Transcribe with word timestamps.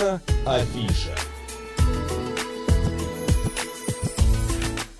Наша 0.00 0.20
афиша. 0.46 1.14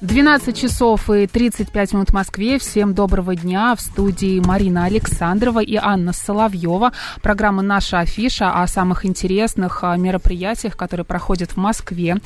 12 0.03 0.57
часов 0.57 1.09
и 1.09 1.27
35 1.27 1.93
минут 1.95 2.11
в 2.11 2.13
Москве. 2.13 2.59
Всем 2.59 2.93
доброго 2.93 3.35
дня. 3.35 3.75
В 3.75 3.81
студии 3.81 4.41
Марина 4.41 4.85
Александрова 4.85 5.61
и 5.61 5.77
Анна 5.77 6.13
Соловьева. 6.13 6.93
Программа 7.23 7.63
«Наша 7.63 8.01
афиша» 8.01 8.63
о 8.63 8.67
самых 8.67 9.07
интересных 9.07 9.85
а, 9.85 9.97
мероприятиях, 9.97 10.77
которые 10.77 11.05
проходят 11.05 11.53
в 11.53 11.57
Москве. 11.57 12.17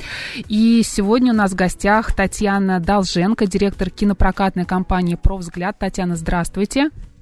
И 0.49 0.81
сегодня 0.83 1.31
у 1.31 1.35
нас 1.35 1.51
в 1.51 1.55
гостях 1.55 2.13
Татьяна 2.13 2.81
Долженко, 2.81 3.45
директор 3.45 3.89
кинопрокатной 3.89 4.65
компании 4.65 5.15
«Провзгляд». 5.15 5.79
Татьяна, 5.79 6.15
здравствуйте. 6.15 6.89
Здравствуйте. 6.89 7.14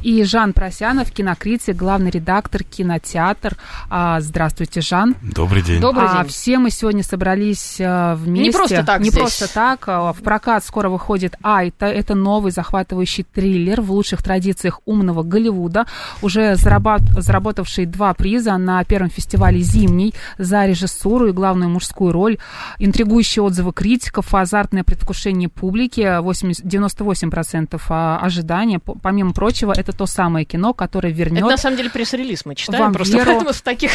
И 0.00 0.24
Жан 0.24 0.54
Просянов, 0.54 1.10
кинокритик, 1.10 1.76
главный 1.76 2.10
редактор 2.10 2.64
кинотеатр. 2.64 3.58
А, 3.90 4.18
здравствуйте, 4.22 4.80
Жан. 4.80 5.16
Добрый 5.20 5.60
день. 5.60 5.82
Добрый 5.82 6.08
день. 6.08 6.16
А, 6.16 6.24
все 6.24 6.56
мы 6.56 6.70
сегодня 6.70 7.02
собрались 7.02 7.76
а, 7.78 8.14
вместе. 8.14 8.42
Не 8.42 8.50
просто 8.50 8.82
так 8.82 9.02
Не 9.02 9.10
здесь. 9.10 9.20
просто 9.20 9.52
так. 9.52 9.86
А, 9.86 10.14
в 10.14 10.22
прокат 10.22 10.64
скоро 10.64 10.88
выходит 10.88 11.36
«Айта». 11.42 11.84
Это 11.84 12.14
новый 12.14 12.52
захватывающий 12.52 13.22
триллер 13.22 13.82
в 13.82 13.92
лучших 13.92 14.22
традициях 14.22 14.80
умного 14.86 15.22
Голливуда, 15.22 15.84
уже 16.22 16.56
заработ... 16.56 17.02
заработавший 17.02 17.84
два 17.84 18.14
приза 18.14 18.56
на 18.56 18.82
первом 18.84 19.10
фестивале 19.10 19.60
«Зимний» 19.60 20.14
за 20.38 20.64
режиссуру 20.64 21.28
и 21.28 21.32
главную 21.32 21.68
мужскую 21.68 22.12
роль. 22.12 22.38
Интригующие 22.78 23.42
отзывы 23.42 23.74
критиков, 23.74 24.34
азартное 24.34 24.84
предвкушение 24.84 25.50
публики, 25.50 26.18
80... 26.22 26.64
98% 26.64 28.18
ожидания. 28.22 28.78
Помимо 28.78 29.33
прочего, 29.34 29.72
это 29.76 29.92
то 29.92 30.06
самое 30.06 30.44
кино, 30.44 30.72
которое 30.72 31.12
вернет... 31.12 31.40
Это 31.40 31.50
на 31.50 31.56
самом 31.56 31.76
деле 31.76 31.90
пресс-релиз 31.90 32.44
мы 32.44 32.54
читаем, 32.54 32.84
вам 32.84 32.92
просто 32.94 33.16
веру, 33.16 33.30
поэтому 33.32 33.52
в 33.52 33.60
таких... 33.62 33.90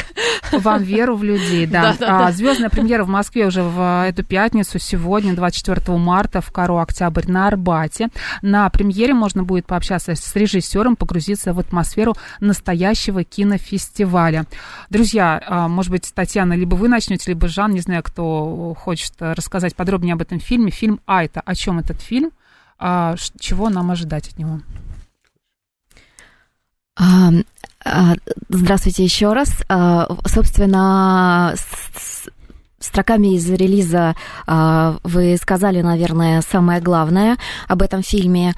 Вам 0.51 0.83
веру 0.83 1.15
в 1.15 1.23
людей, 1.23 1.65
да. 1.67 1.95
а, 2.01 2.31
звездная 2.31 2.69
премьера 2.69 3.03
в 3.03 3.07
Москве 3.07 3.45
уже 3.45 3.61
в 3.61 4.07
эту 4.07 4.23
пятницу, 4.23 4.79
сегодня, 4.79 5.35
24 5.35 5.97
марта, 5.97 6.41
в 6.41 6.51
Кару 6.51 6.79
Октябрь 6.79 7.27
на 7.27 7.47
Арбате. 7.47 8.09
На 8.41 8.69
премьере 8.69 9.13
можно 9.13 9.43
будет 9.43 9.65
пообщаться 9.65 10.15
с 10.15 10.35
режиссером, 10.35 10.95
погрузиться 10.95 11.53
в 11.53 11.59
атмосферу 11.59 12.15
настоящего 12.39 13.23
кинофестиваля. 13.23 14.45
Друзья, 14.89 15.41
а, 15.45 15.67
может 15.67 15.91
быть, 15.91 16.11
Татьяна, 16.13 16.53
либо 16.53 16.75
вы 16.75 16.87
начнете, 16.89 17.31
либо 17.31 17.47
Жан, 17.47 17.71
не 17.71 17.81
знаю, 17.81 18.03
кто 18.03 18.75
хочет 18.77 19.13
рассказать 19.19 19.75
подробнее 19.75 20.13
об 20.13 20.21
этом 20.21 20.39
фильме. 20.39 20.71
Фильм 20.71 20.99
«Айта». 21.05 21.41
О 21.45 21.55
чем 21.55 21.79
этот 21.79 22.01
фильм? 22.01 22.31
А, 22.77 23.15
чего 23.39 23.69
нам 23.69 23.91
ожидать 23.91 24.29
от 24.29 24.37
него? 24.37 24.61
Здравствуйте 28.50 29.03
еще 29.03 29.33
раз. 29.33 29.64
Собственно, 30.25 31.55
строками 32.80 33.36
из 33.36 33.50
релиза 33.50 34.16
вы 35.03 35.38
сказали, 35.38 35.81
наверное, 35.81 36.42
самое 36.42 36.81
главное 36.81 37.38
об 37.67 37.81
этом 37.81 38.03
фильме. 38.03 38.53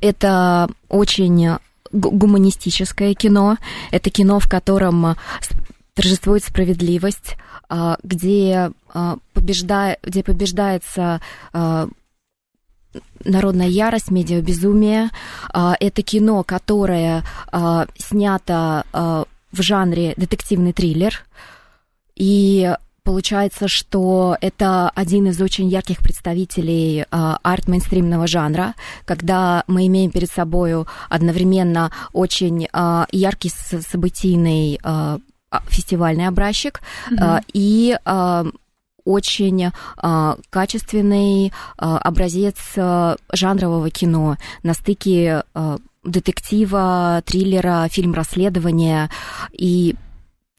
Это 0.00 0.68
очень 0.88 1.58
гуманистическое 1.92 3.14
кино. 3.14 3.56
Это 3.92 4.10
кино, 4.10 4.40
в 4.40 4.48
котором 4.48 5.16
торжествует 5.94 6.42
справедливость, 6.42 7.36
где, 8.02 8.72
побеждает, 9.32 9.98
где 10.02 10.22
побеждается 10.24 11.20
Народная 13.24 13.68
ярость, 13.68 14.10
медиабезумие. 14.10 15.10
Это 15.52 16.02
кино, 16.02 16.42
которое 16.42 17.24
а, 17.50 17.86
снято 17.96 18.84
а, 18.92 19.24
в 19.52 19.62
жанре 19.62 20.14
детективный 20.16 20.72
триллер. 20.72 21.24
И 22.16 22.74
получается, 23.04 23.68
что 23.68 24.36
это 24.40 24.90
один 24.90 25.26
из 25.28 25.40
очень 25.40 25.68
ярких 25.68 25.98
представителей 25.98 27.04
а, 27.10 27.38
арт-мейнстримного 27.42 28.26
жанра, 28.26 28.74
когда 29.04 29.64
мы 29.66 29.86
имеем 29.86 30.10
перед 30.10 30.30
собой 30.30 30.84
одновременно 31.08 31.92
очень 32.12 32.68
яркий 33.12 33.50
событийный 33.50 34.80
фестивальный 35.68 36.26
образчик 36.28 36.80
mm-hmm. 37.10 37.44
и 37.52 37.98
очень 39.04 39.64
э, 39.66 40.34
качественный 40.50 41.46
э, 41.46 41.50
образец 41.78 42.56
э, 42.76 43.16
жанрового 43.32 43.90
кино 43.90 44.36
на 44.62 44.74
стыке 44.74 45.42
э, 45.54 45.78
детектива, 46.04 47.22
триллера, 47.24 47.88
фильм 47.90 48.14
расследования 48.14 49.10
и 49.52 49.94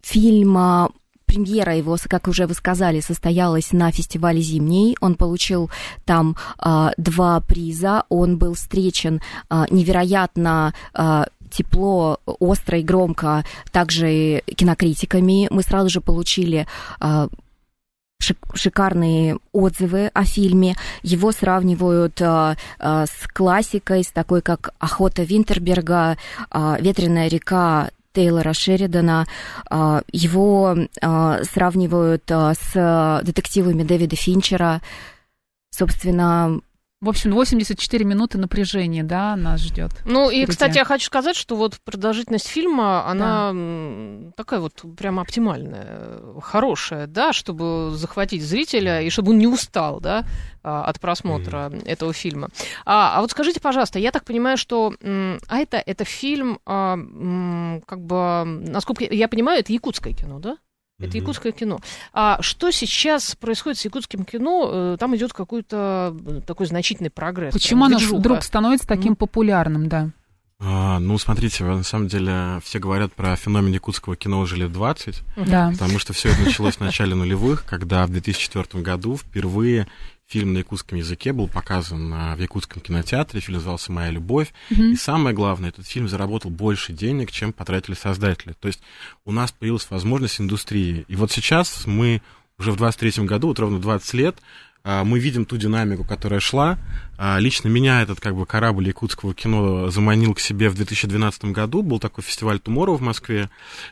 фильма 0.02 0.92
премьера 1.34 1.76
его, 1.76 1.98
как 2.08 2.28
уже 2.28 2.46
вы 2.46 2.54
сказали, 2.54 3.00
состоялась 3.00 3.72
на 3.72 3.92
фестивале 3.92 4.42
«Зимний». 4.42 4.96
Он 5.02 5.16
получил 5.16 5.72
там 6.06 6.36
э, 6.64 6.90
два 6.98 7.40
приза. 7.40 8.04
Он 8.10 8.38
был 8.38 8.54
встречен 8.54 9.20
э, 9.50 9.66
невероятно 9.72 10.74
э, 10.94 11.24
тепло, 11.50 12.20
остро 12.26 12.80
и 12.80 12.84
громко, 12.84 13.44
также 13.72 14.44
кинокритиками. 14.56 15.48
Мы 15.52 15.64
сразу 15.64 15.90
же 15.90 16.02
получили 16.02 16.68
шикарные 18.54 19.38
отзывы 19.52 20.10
о 20.14 20.24
фильме. 20.24 20.76
Его 21.02 21.32
сравнивают 21.32 22.22
а, 22.22 22.56
а, 22.80 23.06
с 23.06 23.28
классикой, 23.34 24.04
с 24.04 24.12
такой 24.12 24.42
как 24.42 24.74
«Охота 24.80 25.24
Винтерберга», 25.24 26.18
а, 26.50 26.78
«Ветреная 26.80 27.28
река», 27.28 27.90
Тейлора 28.14 28.54
Шеридана. 28.54 29.26
Его 30.12 30.78
сравнивают 31.02 32.30
с 32.30 33.22
детективами 33.24 33.82
Дэвида 33.82 34.16
Финчера. 34.16 34.82
Собственно, 35.72 36.60
в 37.04 37.10
общем, 37.10 37.32
84 37.32 38.06
минуты 38.06 38.38
напряжения, 38.38 39.04
да, 39.04 39.36
нас 39.36 39.60
ждет. 39.60 39.92
Ну 40.06 40.30
и, 40.30 40.46
кстати, 40.46 40.78
я 40.78 40.86
хочу 40.86 41.06
сказать, 41.06 41.36
что 41.36 41.58
вот 41.58 41.78
продолжительность 41.84 42.48
фильма, 42.48 43.06
она 43.06 43.52
да. 43.54 44.32
такая 44.38 44.62
вот 44.62 44.82
прямо 44.98 45.22
оптимальная, 45.22 46.22
хорошая, 46.42 47.08
да, 47.08 47.34
чтобы 47.34 47.92
захватить 47.92 48.42
зрителя 48.42 49.02
и 49.02 49.10
чтобы 49.10 49.32
он 49.32 49.38
не 49.38 49.48
устал, 49.48 50.00
да, 50.00 50.24
а, 50.64 50.86
от 50.86 51.02
просмотра 51.02 51.70
mm. 51.70 51.86
этого 51.86 52.14
фильма. 52.14 52.48
А, 52.86 53.18
а 53.18 53.22
вот 53.22 53.32
скажите, 53.32 53.60
пожалуйста, 53.60 54.00
я 54.00 54.12
так 54.12 54.24
понимаю, 54.24 54.56
что 54.58 54.94
а 55.04 55.58
это, 55.58 55.84
это 55.86 56.06
фильм, 56.06 56.60
а, 56.66 56.98
как 57.86 58.00
бы, 58.00 58.46
насколько 58.46 59.04
я 59.04 59.28
понимаю, 59.28 59.60
это 59.60 59.74
якутское 59.74 60.14
кино, 60.14 60.40
да? 60.40 60.58
Это 61.00 61.18
якутское 61.18 61.52
кино. 61.52 61.80
А 62.14 62.42
что 62.42 62.72
сейчас 62.72 63.36
происходит 63.36 63.80
с 63.80 63.86
якутским 63.86 64.26
кино? 64.26 64.70
Э, 64.72 64.98
там 65.00 65.16
идет 65.16 65.34
какой-то 65.34 66.16
э, 66.26 66.42
такой 66.46 66.68
значительный 66.68 67.10
прогресс. 67.10 67.54
Почему 67.54 67.86
оно 67.86 67.98
вдруг 67.98 68.44
становится 68.44 68.88
таким 68.88 69.16
популярным, 69.16 69.90
да? 69.90 70.12
А, 70.66 71.00
ну, 71.00 71.18
смотрите, 71.18 71.64
на 71.66 71.84
самом 71.84 72.08
деле 72.08 72.62
все 72.64 72.80
говорят 72.80 73.12
про 73.12 73.36
феномен 73.36 73.74
якутского 73.74 74.16
кино 74.16 74.40
уже 74.40 74.56
лет 74.56 74.72
20, 74.72 75.22
да. 75.48 75.72
потому 75.72 76.00
что 76.00 76.14
все 76.14 76.30
это 76.30 76.42
началось 76.42 76.78
в 76.78 76.80
начале 76.80 77.16
нулевых, 77.16 77.66
когда 77.66 78.06
в 78.06 78.12
2004 78.12 78.82
году 78.82 79.18
впервые 79.18 79.88
фильм 80.28 80.54
на 80.54 80.60
якутском 80.60 80.98
языке 80.98 81.34
был 81.34 81.48
показан 81.48 82.36
в 82.36 82.40
якутском 82.40 82.82
кинотеатре, 82.82 83.40
фильм 83.40 83.56
назывался 83.56 83.92
«Моя 83.92 84.10
любовь», 84.10 84.54
mm-hmm. 84.70 84.92
и 84.92 84.96
самое 84.96 85.36
главное, 85.36 85.70
этот 85.70 85.86
фильм 85.86 86.08
заработал 86.08 86.50
больше 86.50 86.94
денег, 86.94 87.32
чем 87.32 87.54
потратили 87.54 87.96
создатели. 87.96 88.54
То 88.60 88.68
есть 88.68 88.82
у 89.26 89.32
нас 89.32 89.52
появилась 89.52 89.90
возможность 89.90 90.42
индустрии. 90.42 91.06
И 91.08 91.16
вот 91.16 91.32
сейчас 91.32 91.86
мы 91.86 92.22
уже 92.58 92.72
в 92.72 92.78
23 92.78 93.26
году, 93.26 93.50
вот 93.50 93.60
ровно 93.60 93.80
20 93.80 94.14
лет, 94.14 94.38
а, 94.86 95.06
мы 95.06 95.18
видим 95.20 95.46
ту 95.46 95.56
динамику, 95.56 96.04
которая 96.04 96.42
шла. 96.42 96.78
А, 97.18 97.40
лично 97.40 97.70
меня 97.70 98.02
этот 98.02 98.20
как 98.20 98.36
бы 98.36 98.46
корабль 98.46 98.88
якутского 98.88 99.34
кино 99.34 99.90
заманил 99.90 100.34
к 100.34 100.42
себе 100.42 100.70
в 100.70 100.76
2012 100.76 101.46
году. 101.46 101.84
Был 101.84 102.00
такой 102.00 102.24
фестиваль 102.24 102.60
Тумору 102.60 102.96
в 102.96 103.02
Москве, 103.02 103.50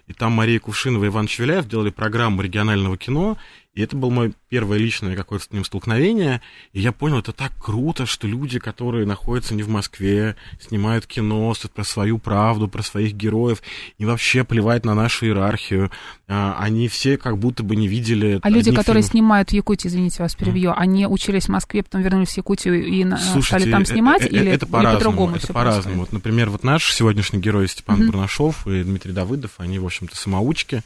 и 0.07 0.13
там 0.13 0.33
Мария 0.33 0.59
Кувшинова 0.59 1.05
и 1.05 1.07
Иван 1.07 1.27
Чевеляев 1.27 1.67
делали 1.67 1.91
программу 1.91 2.41
регионального 2.41 2.97
кино, 2.97 3.37
и 3.73 3.81
это 3.81 3.95
было 3.95 4.09
мое 4.09 4.33
первое 4.49 4.77
личное 4.77 5.15
какое-то 5.15 5.45
с 5.45 5.51
ним 5.51 5.63
столкновение. 5.63 6.41
И 6.73 6.81
я 6.81 6.91
понял, 6.91 7.19
это 7.19 7.31
так 7.31 7.53
круто, 7.57 8.05
что 8.05 8.27
люди, 8.27 8.59
которые 8.59 9.05
находятся 9.05 9.55
не 9.55 9.63
в 9.63 9.69
Москве, 9.69 10.35
снимают 10.59 11.07
кино 11.07 11.53
про 11.73 11.83
свою 11.85 12.17
правду, 12.17 12.67
про 12.67 12.83
своих 12.83 13.13
героев, 13.13 13.61
и 13.97 14.03
вообще 14.03 14.43
плевать 14.43 14.83
на 14.83 14.93
нашу 14.93 15.27
иерархию. 15.27 15.89
А, 16.27 16.57
они 16.59 16.89
все 16.89 17.17
как 17.17 17.37
будто 17.37 17.63
бы 17.63 17.77
не 17.77 17.87
видели... 17.87 18.39
А 18.41 18.49
люди, 18.49 18.75
которые 18.75 19.03
фильмов. 19.03 19.11
снимают 19.11 19.49
в 19.51 19.53
Якутии, 19.53 19.87
извините, 19.87 20.21
вас 20.21 20.35
перебью, 20.35 20.71
mm. 20.71 20.75
они 20.75 21.07
учились 21.07 21.45
в 21.45 21.49
Москве, 21.49 21.83
потом 21.83 22.01
вернулись 22.01 22.33
в 22.33 22.37
Якутию 22.37 22.85
и 22.85 23.05
Слушайте, 23.17 23.41
стали 23.41 23.71
там 23.71 23.85
снимать? 23.85 24.23
Это, 24.23 24.35
или, 24.35 24.51
это 24.51 24.65
по-разному. 24.65 25.33
Это 25.33 25.53
по-разному. 25.53 26.01
Вот, 26.01 26.11
например, 26.11 26.49
вот 26.49 26.65
наш 26.65 26.93
сегодняшний 26.93 27.39
герой 27.39 27.69
Степан 27.69 28.01
mm-hmm. 28.01 28.05
Бурнашов 28.07 28.67
и 28.67 28.83
Дмитрий 28.83 29.13
Давыдов, 29.13 29.51
они, 29.59 29.79
в 29.79 29.85
общем-то, 29.85 30.17
самоучки. 30.17 30.81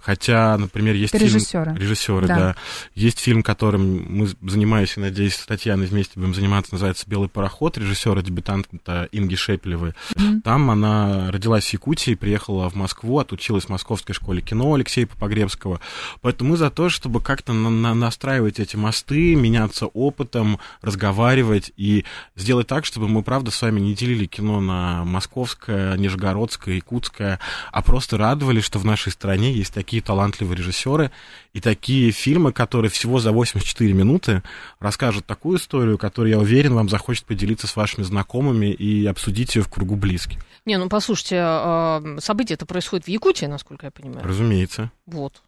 Хотя, 0.00 0.56
например, 0.56 0.94
есть... 0.94 1.14
Это 1.14 1.22
режиссеры. 1.22 1.74
Режиссеры, 1.76 2.29
да. 2.34 2.38
да. 2.38 2.56
Есть 2.94 3.18
фильм, 3.18 3.42
которым 3.42 4.06
мы 4.08 4.28
занимаемся, 4.42 5.00
надеюсь, 5.00 5.34
с 5.34 5.46
Татьяной 5.46 5.86
вместе 5.86 6.18
будем 6.18 6.34
заниматься, 6.34 6.74
называется 6.74 7.08
«Белый 7.08 7.28
пароход», 7.28 7.78
режиссера 7.78 8.22
дебютанта 8.22 9.08
Инги 9.12 9.34
Шепелевой. 9.34 9.94
Mm-hmm. 10.14 10.40
Там 10.42 10.70
она 10.70 11.30
родилась 11.30 11.66
в 11.66 11.72
Якутии, 11.72 12.14
приехала 12.14 12.68
в 12.68 12.74
Москву, 12.74 13.18
отучилась 13.18 13.64
в 13.64 13.68
Московской 13.68 14.14
школе 14.14 14.40
кино 14.40 14.74
Алексея 14.74 15.06
Попогребского. 15.06 15.80
Поэтому 16.20 16.50
мы 16.50 16.56
за 16.56 16.70
то, 16.70 16.88
чтобы 16.88 17.20
как-то 17.20 17.52
на- 17.52 17.70
на- 17.70 17.94
настраивать 17.94 18.58
эти 18.60 18.76
мосты, 18.76 19.34
меняться 19.34 19.86
опытом, 19.86 20.58
разговаривать 20.82 21.72
и 21.76 22.04
сделать 22.36 22.66
так, 22.66 22.84
чтобы 22.84 23.08
мы, 23.08 23.22
правда, 23.22 23.50
с 23.50 23.62
вами 23.62 23.80
не 23.80 23.94
делили 23.94 24.26
кино 24.26 24.60
на 24.60 25.04
московское, 25.04 25.96
нижегородское, 25.96 26.76
якутское, 26.76 27.38
а 27.72 27.82
просто 27.82 28.16
радовались, 28.16 28.64
что 28.64 28.78
в 28.78 28.84
нашей 28.84 29.12
стране 29.12 29.52
есть 29.52 29.72
такие 29.74 30.02
талантливые 30.02 30.56
режиссеры 30.56 31.10
и 31.52 31.60
такие 31.60 32.12
фильмы, 32.20 32.52
которые 32.52 32.90
всего 32.90 33.18
за 33.18 33.32
84 33.32 33.92
минуты 33.92 34.42
расскажут 34.78 35.26
такую 35.26 35.58
историю, 35.58 35.98
которую, 35.98 36.30
я 36.30 36.38
уверен, 36.38 36.74
вам 36.74 36.88
захочет 36.88 37.24
поделиться 37.24 37.66
с 37.66 37.76
вашими 37.76 38.04
знакомыми 38.04 38.66
и 38.66 39.06
обсудить 39.06 39.56
ее 39.56 39.62
в 39.62 39.68
кругу 39.68 39.96
близких. 39.96 40.38
Не, 40.66 40.78
ну 40.78 40.88
послушайте, 40.88 41.36
а, 41.40 42.02
событие 42.18 42.54
это 42.54 42.66
происходит 42.66 43.06
в 43.06 43.08
Якутии, 43.08 43.46
насколько 43.46 43.86
я 43.86 43.90
понимаю. 43.90 44.26
Разумеется. 44.26 44.92
Вот. 45.06 45.42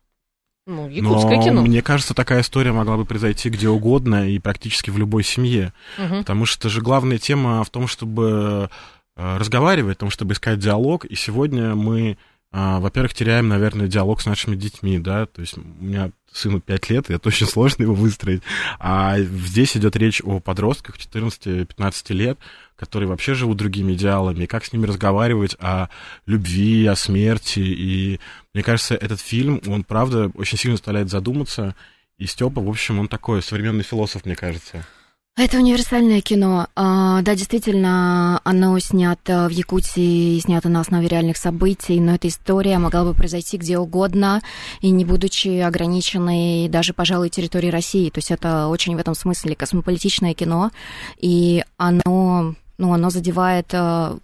Ну, 0.67 0.89
якутское 0.89 1.39
Но 1.39 1.43
кино. 1.43 1.63
Мне 1.63 1.83
кажется, 1.83 2.15
такая 2.15 2.43
история 2.43 2.73
могла 2.73 2.97
бы 2.97 3.05
произойти 3.05 3.51
где 3.51 3.69
угодно 3.69 4.29
и 4.29 4.39
практически 4.39 4.91
в 4.91 4.99
любой 4.99 5.25
семье. 5.25 5.73
Угу. 5.99 6.19
Потому 6.19 6.47
что 6.47 6.69
же 6.69 6.81
главная 6.81 7.19
тема 7.19 7.65
в 7.65 7.71
том, 7.71 7.89
чтобы 7.89 8.71
э, 9.17 9.37
разговаривать, 9.39 9.97
в 9.97 10.01
том, 10.01 10.11
чтобы 10.11 10.35
искать 10.35 10.61
диалог. 10.61 11.05
И 11.05 11.17
сегодня 11.17 11.75
мы, 11.75 12.17
во-первых, 12.53 13.15
теряем, 13.15 13.49
наверное, 13.49 13.89
диалог 13.89 14.21
с 14.21 14.27
нашими 14.27 14.57
детьми, 14.57 14.99
да, 14.99 15.27
то 15.27 15.41
есть 15.41 15.57
у 15.57 15.63
меня 15.63 16.11
сыну 16.31 16.61
5 16.61 16.91
лет, 16.91 17.11
и 17.11 17.15
это 17.15 17.29
очень 17.29 17.47
сложно 17.47 17.83
его 17.83 17.95
выстроить. 17.95 18.43
А 18.79 19.19
здесь 19.19 19.77
идет 19.77 19.97
речь 19.97 20.21
о 20.23 20.41
подростках 20.41 20.97
14-15 20.97 22.13
лет, 22.13 22.39
которые 22.77 23.09
вообще 23.09 23.35
живут 23.35 23.59
другими 23.59 23.93
идеалами, 23.93 24.45
и 24.45 24.47
как 24.47 24.65
с 24.65 24.73
ними 24.73 24.87
разговаривать 24.87 25.57
о 25.61 25.89
любви, 26.27 26.87
о 26.87 26.97
смерти. 26.97 27.61
И 27.61 28.21
мне 28.55 28.63
кажется, 28.63 28.95
этот 28.95 29.21
фильм, 29.21 29.61
он, 29.67 29.85
правда, 29.85 30.31
очень 30.35 30.59
сильно 30.59 30.77
заставляет 30.77 31.11
задуматься. 31.11 31.75
И 32.19 32.27
Степа, 32.27 32.61
в 32.61 32.69
общем, 32.69 32.99
он 32.99 33.09
такой 33.09 33.43
современный 33.43 33.85
философ, 33.85 34.25
мне 34.25 34.37
кажется. 34.37 34.87
Это 35.35 35.57
универсальное 35.57 36.21
кино. 36.21 36.67
А, 36.77 37.23
да, 37.23 37.35
действительно, 37.35 38.39
оно 38.45 38.79
снято 38.81 39.49
в 39.49 39.51
Якутии, 39.51 40.39
снято 40.39 40.69
на 40.69 40.81
основе 40.81 41.09
реальных 41.09 41.39
событий, 41.39 42.01
но 42.01 42.17
эта 42.17 42.29
история 42.29 42.77
могла 42.77 43.03
бы 43.03 43.15
произойти 43.15 43.57
где 43.57 43.79
угодно, 43.79 44.43
и 44.83 44.91
не 44.91 45.07
будучи 45.07 45.61
ограниченной 45.61 46.69
даже, 46.69 46.93
пожалуй, 46.93 47.31
территорией 47.31 47.73
России. 47.73 48.11
То 48.11 48.19
есть 48.19 48.31
это 48.31 48.67
очень 48.67 48.95
в 48.95 48.99
этом 48.99 49.15
смысле 49.15 49.57
космополитичное 49.57 50.35
кино, 50.35 50.71
и 51.17 51.65
оно, 51.79 52.55
ну, 52.77 52.93
оно 52.93 53.09
задевает 53.09 53.69
а, 53.73 54.19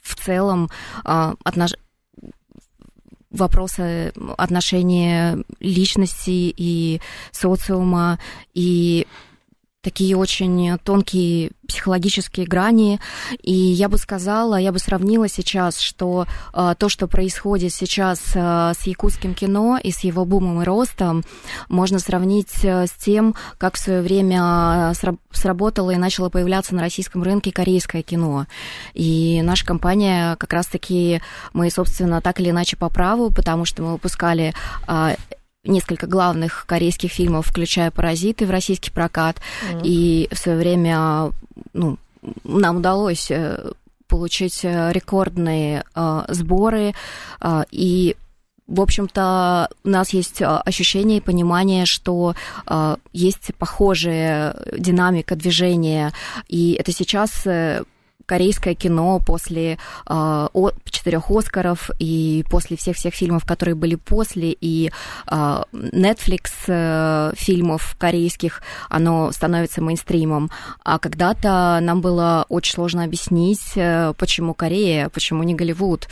в 0.00 0.14
целом 0.14 0.70
а, 1.04 1.34
отнош 1.44 1.72
вопросы 3.30 4.14
отношения 4.38 5.38
личности 5.60 6.54
и 6.56 7.02
социума, 7.30 8.18
и 8.54 9.06
такие 9.86 10.16
очень 10.16 10.78
тонкие 10.82 11.52
психологические 11.68 12.44
грани. 12.44 12.98
И 13.40 13.52
я 13.52 13.88
бы 13.88 13.98
сказала, 13.98 14.56
я 14.56 14.72
бы 14.72 14.80
сравнила 14.80 15.28
сейчас, 15.28 15.78
что 15.78 16.26
э, 16.52 16.74
то, 16.76 16.88
что 16.88 17.06
происходит 17.06 17.72
сейчас 17.72 18.20
э, 18.34 18.72
с 18.76 18.84
якутским 18.84 19.32
кино 19.32 19.78
и 19.80 19.92
с 19.92 20.00
его 20.00 20.24
бумом 20.24 20.60
и 20.60 20.64
ростом, 20.64 21.22
можно 21.68 22.00
сравнить 22.00 22.64
э, 22.64 22.88
с 22.88 22.90
тем, 22.90 23.36
как 23.58 23.76
в 23.76 23.78
свое 23.78 24.02
время 24.02 24.92
сработало 25.30 25.92
и 25.92 25.96
начало 25.96 26.30
появляться 26.30 26.74
на 26.74 26.82
российском 26.82 27.22
рынке 27.22 27.52
корейское 27.52 28.02
кино. 28.02 28.46
И 28.92 29.40
наша 29.44 29.64
компания 29.64 30.34
как 30.34 30.52
раз-таки, 30.52 31.22
мы, 31.52 31.70
собственно, 31.70 32.20
так 32.20 32.40
или 32.40 32.50
иначе 32.50 32.76
по 32.76 32.88
праву, 32.88 33.30
потому 33.30 33.64
что 33.64 33.84
мы 33.84 33.92
выпускали 33.92 34.52
несколько 35.66 36.06
главных 36.06 36.64
корейских 36.66 37.10
фильмов, 37.10 37.46
включая 37.46 37.90
«Паразиты» 37.90 38.46
в 38.46 38.50
российский 38.50 38.90
прокат. 38.90 39.36
Mm-hmm. 39.36 39.80
И 39.84 40.28
в 40.32 40.38
свое 40.38 40.58
время 40.58 41.32
ну, 41.72 41.98
нам 42.44 42.78
удалось 42.78 43.30
э, 43.30 43.72
получить 44.08 44.64
э, 44.64 44.92
рекордные 44.92 45.84
э, 45.94 46.22
сборы 46.28 46.94
э, 47.40 47.62
и 47.70 48.16
в 48.66 48.80
общем-то, 48.80 49.68
у 49.84 49.88
нас 49.88 50.12
есть 50.12 50.42
э, 50.42 50.44
ощущение 50.44 51.18
и 51.18 51.20
понимание, 51.20 51.86
что 51.86 52.34
э, 52.66 52.96
есть 53.12 53.54
похожая 53.58 54.56
динамика 54.76 55.36
движения, 55.36 56.12
и 56.48 56.72
это 56.72 56.90
сейчас 56.90 57.46
корейское 58.26 58.74
кино 58.74 59.20
после 59.24 59.78
э, 60.08 60.48
четырех 60.84 61.30
Оскаров 61.30 61.90
и 61.98 62.44
после 62.50 62.76
всех-всех 62.76 63.14
фильмов, 63.14 63.44
которые 63.44 63.74
были 63.74 63.94
после, 63.94 64.52
и 64.52 64.90
э, 65.30 65.62
Netflix 65.72 66.50
э, 66.66 67.32
фильмов 67.36 67.96
корейских, 67.98 68.62
оно 68.88 69.32
становится 69.32 69.80
мейнстримом. 69.80 70.50
А 70.84 70.98
когда-то 70.98 71.78
нам 71.80 72.00
было 72.00 72.44
очень 72.48 72.74
сложно 72.74 73.04
объяснить, 73.04 73.72
э, 73.76 74.12
почему 74.18 74.54
Корея, 74.54 75.08
почему 75.08 75.42
не 75.44 75.54
Голливуд. 75.54 76.08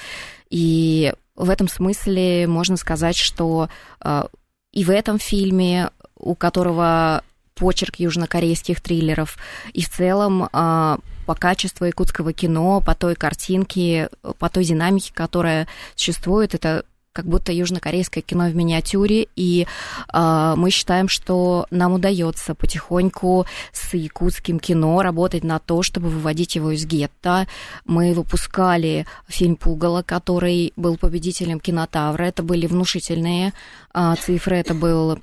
И 0.50 1.12
в 1.36 1.50
этом 1.50 1.68
смысле 1.68 2.46
можно 2.46 2.76
сказать, 2.76 3.16
что 3.16 3.68
э, 4.00 4.24
и 4.72 4.84
в 4.84 4.90
этом 4.90 5.18
фильме, 5.18 5.90
у 6.16 6.34
которого 6.34 7.22
почерк 7.54 7.96
южнокорейских 7.96 8.80
триллеров, 8.80 9.38
и 9.72 9.82
в 9.82 9.88
целом 9.88 10.48
э, 10.52 10.96
по 11.26 11.34
качеству 11.34 11.86
якутского 11.86 12.32
кино, 12.32 12.80
по 12.80 12.94
той 12.94 13.14
картинке, 13.14 14.10
по 14.38 14.48
той 14.48 14.64
динамике, 14.64 15.12
которая 15.14 15.66
существует. 15.94 16.54
Это 16.54 16.84
как 17.14 17.26
будто 17.26 17.52
южнокорейское 17.52 18.22
кино 18.22 18.48
в 18.48 18.56
миниатюре, 18.56 19.28
и 19.36 19.68
э, 20.12 20.54
мы 20.56 20.70
считаем, 20.70 21.08
что 21.08 21.66
нам 21.70 21.92
удается 21.92 22.56
потихоньку 22.56 23.46
с 23.72 23.94
якутским 23.94 24.58
кино 24.58 25.00
работать 25.00 25.44
на 25.44 25.60
то, 25.60 25.84
чтобы 25.84 26.08
выводить 26.08 26.56
его 26.56 26.72
из 26.72 26.84
гетто. 26.84 27.46
Мы 27.84 28.14
выпускали 28.14 29.06
фильм 29.28 29.54
Пугало, 29.54 30.02
который 30.02 30.72
был 30.74 30.96
победителем 30.96 31.60
кинотавра. 31.60 32.24
Это 32.24 32.42
были 32.42 32.66
внушительные 32.66 33.52
э, 33.94 34.14
цифры. 34.20 34.56
Это 34.56 34.74
был 34.74 35.20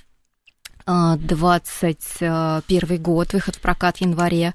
21 0.86 3.02
год, 3.02 3.34
выход 3.34 3.56
в 3.56 3.62
прокат 3.62 3.98
в 3.98 4.02
январе. 4.02 4.54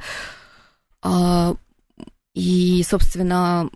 А, 1.02 1.54
и, 2.34 2.82
собственно, 2.82 3.70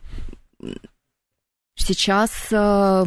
сейчас 1.76 2.49
э, 2.50 3.04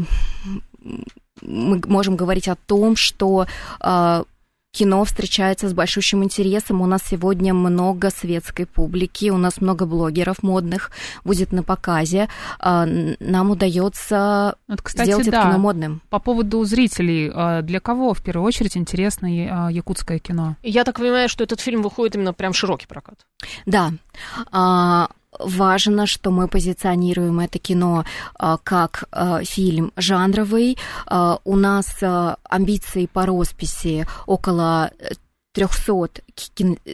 мы 1.42 1.82
можем 1.86 2.16
говорить 2.16 2.48
о 2.48 2.56
том, 2.56 2.96
что 2.96 3.48
э, 3.80 4.24
кино 4.74 5.06
встречается 5.06 5.70
с 5.70 5.74
большущим 5.74 6.24
интересом. 6.24 6.82
У 6.82 6.88
нас 6.88 7.02
сегодня 7.10 7.54
много 7.54 8.10
светской 8.10 8.66
публики, 8.66 9.30
у 9.30 9.38
нас 9.38 9.62
много 9.62 9.86
блогеров 9.86 10.42
модных 10.42 10.92
будет 11.24 11.52
на 11.54 11.64
показе. 11.64 12.28
А, 12.60 12.86
нам 12.86 13.52
удается 13.52 14.56
вот, 14.68 14.82
кстати, 14.82 15.08
сделать 15.08 15.30
да, 15.30 15.38
это 15.38 15.48
кино 15.50 15.60
модным. 15.60 16.02
По 16.10 16.20
поводу 16.20 16.66
зрителей, 16.66 17.32
а, 17.34 17.62
для 17.62 17.80
кого 17.80 18.14
в 18.14 18.24
первую 18.24 18.48
очередь 18.48 18.76
интересно 18.76 19.28
а, 19.28 19.72
якутское 19.72 20.18
кино? 20.18 20.58
Я 20.64 20.84
так 20.84 20.98
понимаю, 20.98 21.30
что 21.30 21.44
этот 21.44 21.60
фильм 21.62 21.84
выходит 21.84 22.16
именно 22.16 22.34
прям 22.34 22.54
широкий 22.54 22.88
прокат. 22.88 23.20
Да 23.66 23.92
важно, 25.40 26.06
что 26.06 26.32
мы 26.32 26.48
позиционируем 26.48 27.40
это 27.40 27.60
кино 27.60 28.06
а, 28.36 28.58
как 28.58 29.06
а, 29.12 29.44
фильм 29.44 29.92
жанровый. 29.96 30.78
А, 31.06 31.40
у 31.44 31.56
нас 31.56 31.96
амбиции 32.50 33.06
по 33.06 33.26
росписи 33.26 34.06
около 34.26 34.92
300, 35.54 36.10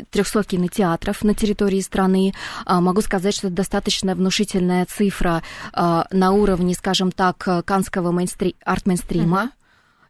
300 0.10 0.44
кинотеатров 0.44 1.24
на 1.24 1.34
территории 1.34 1.80
страны. 1.80 2.34
Могу 2.66 3.02
сказать, 3.02 3.34
что 3.34 3.48
это 3.48 3.56
достаточно 3.56 4.16
внушительная 4.16 4.86
цифра 4.86 5.44
на 5.74 6.32
уровне, 6.34 6.74
скажем 6.74 7.14
так, 7.14 7.38
канского 7.66 8.12
мейнстри... 8.12 8.58
арт-мейнстрима. 8.66 9.52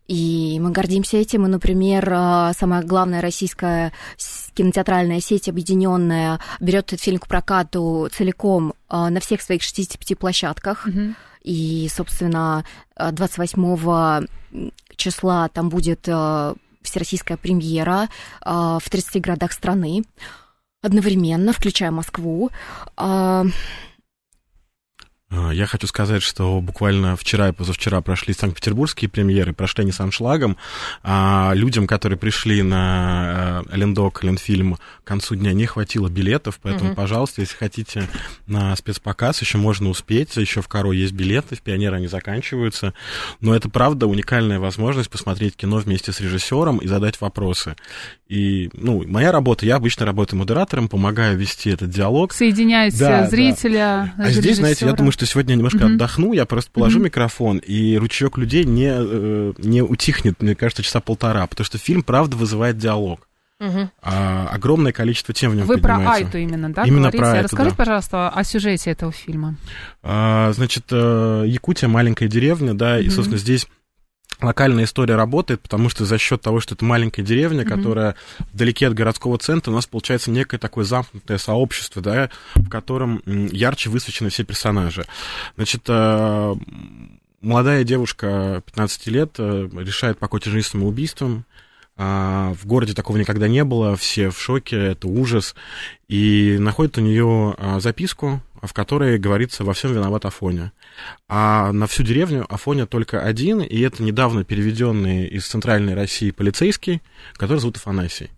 И 0.09 0.57
мы 0.59 0.71
гордимся 0.71 1.17
этим. 1.17 1.45
И, 1.45 1.49
например, 1.49 2.03
самая 2.57 2.81
главная 2.81 3.21
российская 3.21 3.93
кинотеатральная 4.55 5.19
сеть 5.21 5.47
объединенная 5.47 6.39
берет 6.59 6.87
этот 6.87 7.01
фильм 7.01 7.19
к 7.19 7.27
прокату 7.27 8.09
целиком 8.11 8.73
на 8.89 9.19
всех 9.19 9.41
своих 9.41 9.61
65 9.61 10.17
площадках. 10.17 10.87
Mm-hmm. 10.87 11.13
И, 11.43 11.87
собственно, 11.93 12.65
28 12.97 14.25
числа 14.95 15.47
там 15.49 15.69
будет 15.69 16.09
всероссийская 16.81 17.37
премьера 17.37 18.09
в 18.43 18.81
30 18.89 19.21
городах 19.21 19.51
страны 19.53 20.03
одновременно, 20.81 21.53
включая 21.53 21.91
Москву. 21.91 22.49
А, 25.31 25.51
я 25.51 25.67
хочу 25.67 25.85
сказать, 25.85 26.23
что 26.23 26.59
буквально 26.59 27.15
вчера 27.15 27.49
и 27.49 27.51
позавчера 27.51 28.01
прошли 28.01 28.33
санкт-петербургские 28.33 29.09
премьеры, 29.09 29.53
прошли 29.53 29.85
не 29.85 29.91
сам 29.91 30.11
шлагом. 30.11 30.57
А 31.03 31.51
людям, 31.53 31.85
которые 31.85 32.17
пришли 32.17 32.63
на 32.63 33.63
э, 33.69 33.75
Лендок, 33.77 34.23
Ленфильм 34.23 34.75
к 34.75 35.03
концу 35.03 35.35
дня, 35.35 35.53
не 35.53 35.67
хватило 35.67 36.09
билетов, 36.09 36.59
поэтому, 36.61 36.91
угу. 36.91 36.95
пожалуйста, 36.95 37.41
если 37.41 37.55
хотите 37.55 38.07
на 38.47 38.75
спецпоказ, 38.75 39.41
еще 39.41 39.59
можно 39.59 39.89
успеть, 39.89 40.35
еще 40.35 40.61
в 40.61 40.67
Каро 40.67 40.91
есть 40.91 41.13
билеты, 41.13 41.55
в 41.55 41.61
Пионеры 41.61 41.97
они 41.97 42.07
заканчиваются. 42.07 42.93
Но 43.39 43.55
это, 43.55 43.69
правда, 43.69 44.07
уникальная 44.07 44.59
возможность 44.59 45.09
посмотреть 45.09 45.55
кино 45.55 45.77
вместе 45.77 46.11
с 46.11 46.19
режиссером 46.19 46.79
и 46.79 46.87
задать 46.87 47.21
вопросы. 47.21 47.75
И, 48.27 48.69
ну, 48.73 49.03
моя 49.07 49.31
работа, 49.31 49.65
я 49.65 49.75
обычно 49.75 50.05
работаю 50.05 50.39
модератором, 50.39 50.87
помогаю 50.87 51.37
вести 51.37 51.71
этот 51.71 51.89
диалог. 51.89 52.31
Соединять 52.31 52.97
да, 52.97 53.27
зрителя. 53.27 54.13
Да. 54.17 54.25
А 54.25 54.29
здесь, 54.29 54.57
знаете, 54.57 54.85
я 54.85 54.93
думаю, 54.93 55.11
что 55.11 55.18
сегодня 55.25 55.53
я 55.53 55.57
немножко 55.57 55.79
mm-hmm. 55.79 55.95
отдохну, 55.95 56.33
я 56.33 56.45
просто 56.45 56.71
положу 56.71 56.99
mm-hmm. 56.99 57.03
микрофон, 57.03 57.57
и 57.57 57.97
ручеек 57.97 58.37
людей 58.37 58.63
не, 58.63 58.91
э, 58.91 59.53
не 59.57 59.81
утихнет, 59.81 60.41
мне 60.41 60.55
кажется, 60.55 60.83
часа 60.83 60.99
полтора, 60.99 61.47
потому 61.47 61.65
что 61.65 61.77
фильм, 61.77 62.03
правда, 62.03 62.35
вызывает 62.35 62.77
диалог. 62.77 63.27
Угу. 63.59 63.89
А, 64.01 64.47
огромное 64.53 64.93
количество 64.93 65.33
тем 65.33 65.51
в 65.51 65.55
нем 65.55 65.65
Вы 65.65 65.79
про 65.79 65.97
Айту 66.13 66.37
именно, 66.37 66.71
да, 66.71 66.83
именно 66.83 67.11
говорите? 67.11 67.17
Про 67.17 67.31
Айту, 67.31 67.43
Расскажите, 67.43 67.75
да. 67.75 67.83
пожалуйста, 67.83 68.29
о 68.29 68.43
сюжете 68.45 68.91
этого 68.91 69.11
фильма. 69.11 69.57
А, 70.01 70.53
значит, 70.53 70.85
э, 70.91 71.43
Якутия 71.45 71.89
маленькая 71.89 72.29
деревня, 72.29 72.73
да, 72.73 72.95
угу. 72.95 73.01
и, 73.01 73.09
собственно, 73.09 73.37
здесь 73.37 73.67
локальная 74.41 74.85
история 74.85 75.15
работает, 75.15 75.61
потому 75.61 75.89
что 75.89 76.05
за 76.05 76.17
счет 76.17 76.41
того, 76.41 76.59
что 76.59 76.75
это 76.75 76.85
маленькая 76.85 77.23
деревня, 77.23 77.63
mm-hmm. 77.63 77.77
которая 77.77 78.15
вдалеке 78.53 78.87
от 78.87 78.93
городского 78.93 79.37
центра, 79.37 79.71
у 79.71 79.75
нас 79.75 79.87
получается 79.87 80.31
некое 80.31 80.57
такое 80.57 80.85
замкнутое 80.85 81.37
сообщество, 81.37 82.01
да, 82.01 82.29
в 82.55 82.69
котором 82.69 83.21
ярче 83.25 83.89
высвечены 83.89 84.29
все 84.29 84.43
персонажи. 84.43 85.05
Значит, 85.55 85.83
э, 85.87 86.55
молодая 87.41 87.83
девушка 87.83 88.63
15 88.65 89.07
лет 89.07 89.35
э, 89.37 89.69
решает 89.73 90.19
покончить 90.19 90.51
жизнь 90.51 90.67
самоубийством. 90.67 91.45
А, 92.01 92.53
в 92.53 92.65
городе 92.65 92.93
такого 92.93 93.17
никогда 93.17 93.49
не 93.49 93.65
было, 93.65 93.97
все 93.97 94.29
в 94.29 94.39
шоке, 94.39 94.77
это 94.77 95.09
ужас. 95.09 95.53
И 96.07 96.55
находит 96.57 96.97
у 96.97 97.01
нее 97.01 97.55
а, 97.57 97.81
записку, 97.81 98.41
в 98.61 98.73
которой 98.73 99.17
говорится 99.17 99.63
«Во 99.63 99.73
всем 99.73 99.93
виноват 99.93 100.25
Афоня». 100.25 100.71
А 101.27 101.71
на 101.71 101.87
всю 101.87 102.03
деревню 102.03 102.45
Афоня 102.49 102.85
только 102.85 103.21
один, 103.21 103.61
и 103.61 103.79
это 103.79 104.03
недавно 104.03 104.43
переведенный 104.43 105.27
из 105.27 105.47
Центральной 105.47 105.93
России 105.93 106.31
полицейский, 106.31 107.01
который 107.37 107.59
зовут 107.59 107.77
Афанасий. 107.77 108.29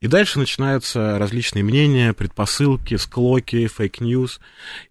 И 0.00 0.06
дальше 0.06 0.38
начинаются 0.38 1.18
различные 1.18 1.62
мнения, 1.62 2.12
предпосылки, 2.12 2.96
склоки, 2.96 3.66
fake 3.66 3.99
news. 3.99 4.40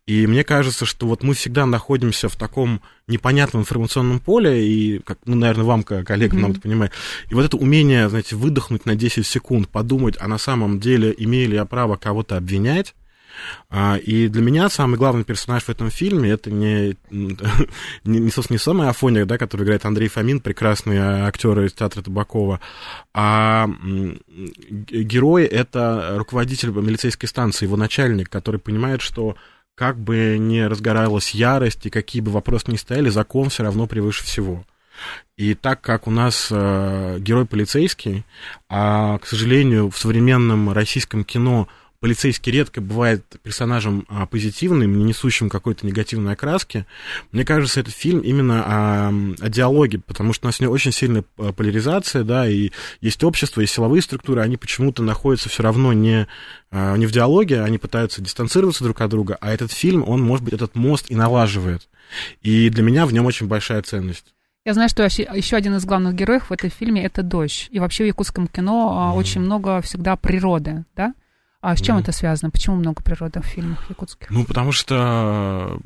И 0.06 0.28
мне 0.28 0.44
кажется, 0.44 0.86
что 0.86 1.08
вот 1.08 1.24
мы 1.24 1.34
всегда 1.34 1.66
находимся 1.66 2.30
в 2.30 2.36
таком 2.36 2.82
непонятном 3.08 3.64
информационном 3.64 4.20
поле, 4.20 4.66
и, 4.66 5.00
как, 5.00 5.20
ну, 5.26 5.36
наверное, 5.36 5.66
вам, 5.66 5.84
как 5.84 6.08
коллегам, 6.08 6.40
mm-hmm. 6.40 6.48
надо 6.48 6.62
понимать. 6.62 6.92
И 7.30 7.34
вот 7.34 7.46
это 7.46 7.58
умение, 7.58 8.10
знаете, 8.10 8.36
выдохнуть 8.36 8.86
на 8.86 8.96
10 8.96 9.26
секунд, 9.26 9.70
подумать, 9.70 10.16
а 10.20 10.28
на 10.28 10.38
самом 10.38 10.80
деле 10.80 11.14
имею 11.18 11.50
ли 11.50 11.56
я 11.56 11.66
право 11.66 11.96
кого-то 11.96 12.38
обвинять, 12.38 12.96
и 14.04 14.28
для 14.28 14.42
меня 14.42 14.70
самый 14.70 14.98
главный 14.98 15.24
персонаж 15.24 15.64
в 15.64 15.70
этом 15.70 15.90
фильме 15.90 16.32
это 16.32 16.52
не, 16.52 16.98
не, 17.12 18.30
собственно, 18.30 18.56
не 18.56 18.60
самый 18.60 18.90
Афоня, 18.90 19.26
да, 19.26 19.38
который 19.38 19.64
играет 19.64 19.86
Андрей 19.86 20.08
Фомин, 20.08 20.40
прекрасный 20.40 20.98
актер 20.98 21.60
из 21.62 21.74
театра 21.74 22.02
Табакова, 22.02 22.60
а 23.14 23.70
герой 24.90 25.46
это 25.46 26.16
руководитель 26.18 26.70
милицейской 26.72 27.28
станции, 27.28 27.66
его 27.66 27.78
начальник, 27.78 28.30
который 28.30 28.60
понимает, 28.60 29.02
что 29.02 29.36
как 29.76 30.00
бы 30.00 30.38
не 30.40 30.66
разгоралась 30.66 31.32
ярость 31.32 31.86
и 31.86 31.92
какие 31.92 32.22
бы 32.22 32.32
вопросы 32.32 32.72
ни 32.72 32.78
стояли, 32.78 33.10
закон 33.10 33.50
все 33.50 33.64
равно 33.64 33.86
превыше 33.86 34.24
всего. 34.24 34.66
И 35.36 35.54
так 35.54 35.82
как 35.82 36.08
у 36.08 36.12
нас 36.12 36.48
э, 36.50 37.18
герой 37.20 37.46
полицейский, 37.46 38.26
а, 38.70 39.20
к 39.20 39.28
сожалению, 39.28 39.92
в 39.92 39.98
современном 39.98 40.72
российском 40.72 41.24
кино 41.24 41.68
полицейский 42.00 42.52
редко 42.52 42.82
бывает 42.82 43.24
персонажем 43.42 44.06
а, 44.08 44.26
позитивным, 44.26 44.98
не 44.98 45.04
несущим 45.04 45.50
какой-то 45.50 45.86
негативной 45.86 46.34
окраски. 46.34 46.86
Мне 47.32 47.44
кажется, 47.44 47.80
этот 47.80 47.94
фильм 47.94 48.20
именно 48.20 48.64
о, 48.66 49.10
о 49.40 49.50
диалоге, 49.50 50.00
потому 50.00 50.34
что 50.34 50.46
у 50.46 50.50
нас 50.50 50.62
очень 50.62 50.92
сильная 50.92 51.24
а, 51.38 51.54
поляризация, 51.54 52.24
да, 52.24 52.48
и 52.48 52.72
есть 53.02 53.24
общество, 53.24 53.62
есть 53.62 53.74
силовые 53.74 54.02
структуры, 54.02 54.42
они 54.42 54.58
почему-то 54.58 55.02
находятся 55.02 55.50
все 55.50 55.64
равно 55.64 55.94
не, 55.94 56.28
а, 56.72 56.96
не 56.98 57.08
в 57.08 57.12
диалоге, 57.12 57.62
они 57.62 57.78
пытаются 57.78 58.22
дистанцироваться 58.22 58.84
друг 58.84 59.02
от 59.02 59.10
друга, 59.10 59.38
а 59.42 59.52
этот 59.52 59.72
фильм, 59.72 60.04
он, 60.08 60.22
может 60.22 60.46
быть, 60.46 60.54
этот 60.54 60.76
мост 60.76 61.06
и 61.10 61.16
налаживает. 61.16 61.90
И 62.42 62.70
для 62.70 62.84
меня 62.84 63.06
в 63.06 63.14
нем 63.14 63.26
очень 63.26 63.48
большая 63.48 63.82
ценность. 63.82 64.34
Я 64.66 64.74
знаю, 64.74 64.90
что 64.90 65.04
еще 65.04 65.56
один 65.56 65.78
из 65.78 65.86
главных 65.86 66.14
героев 66.14 66.50
в 66.50 66.52
этом 66.52 66.70
фильме 66.70 67.06
это 67.06 67.24
дождь. 67.24 67.70
И 67.72 67.80
вообще 67.80 68.04
в 68.04 68.08
якутском 68.08 68.48
кино 68.48 69.14
mm-hmm. 69.14 69.18
очень 69.18 69.40
много 69.40 69.82
всегда 69.82 70.18
природы, 70.18 70.84
да? 70.94 71.14
А 71.68 71.76
с 71.76 71.82
чем 71.82 71.98
да. 71.98 72.04
это 72.04 72.12
связано? 72.14 72.50
Почему 72.50 72.78
много 72.78 73.04
природы 73.04 73.42
в 73.42 73.46
фильмах 73.46 73.90
якутских? 73.90 74.30
Ну, 74.30 74.46
потому 74.46 74.72
что... 74.72 75.78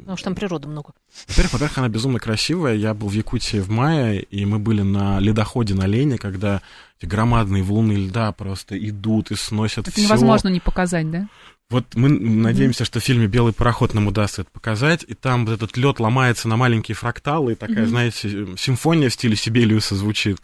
Потому 0.00 0.16
что 0.18 0.24
там 0.24 0.34
природы 0.34 0.68
много. 0.68 0.92
Во-первых, 1.28 1.54
во-первых, 1.54 1.78
она 1.78 1.88
безумно 1.88 2.18
красивая. 2.18 2.74
Я 2.74 2.92
был 2.92 3.08
в 3.08 3.14
Якутии 3.14 3.56
в 3.60 3.70
мае, 3.70 4.20
и 4.20 4.44
мы 4.44 4.58
были 4.58 4.82
на 4.82 5.18
ледоходе 5.18 5.72
на 5.72 5.86
Лене, 5.86 6.18
когда 6.18 6.60
эти 7.00 7.08
громадные 7.08 7.62
валуны 7.62 7.92
льда 7.92 8.32
просто 8.32 8.76
идут 8.78 9.30
и 9.30 9.34
сносят 9.34 9.88
Это 9.88 9.92
всё. 9.92 10.02
невозможно 10.02 10.48
не 10.48 10.60
показать, 10.60 11.10
да? 11.10 11.26
Вот 11.70 11.94
мы 11.94 12.08
надеемся, 12.08 12.84
что 12.84 12.98
в 12.98 13.04
фильме 13.04 13.28
Белый 13.28 13.52
пароход 13.52 13.94
нам 13.94 14.08
удастся 14.08 14.42
это 14.42 14.50
показать, 14.50 15.04
и 15.06 15.14
там 15.14 15.46
вот 15.46 15.52
этот 15.52 15.76
лед 15.76 16.00
ломается 16.00 16.48
на 16.48 16.56
маленькие 16.56 16.96
фракталы, 16.96 17.52
и 17.52 17.54
такая, 17.54 17.84
mm-hmm. 17.84 17.86
знаете, 17.86 18.46
симфония 18.58 19.08
в 19.08 19.12
стиле 19.12 19.36
Сибелиуса 19.36 19.94
звучит. 19.94 20.38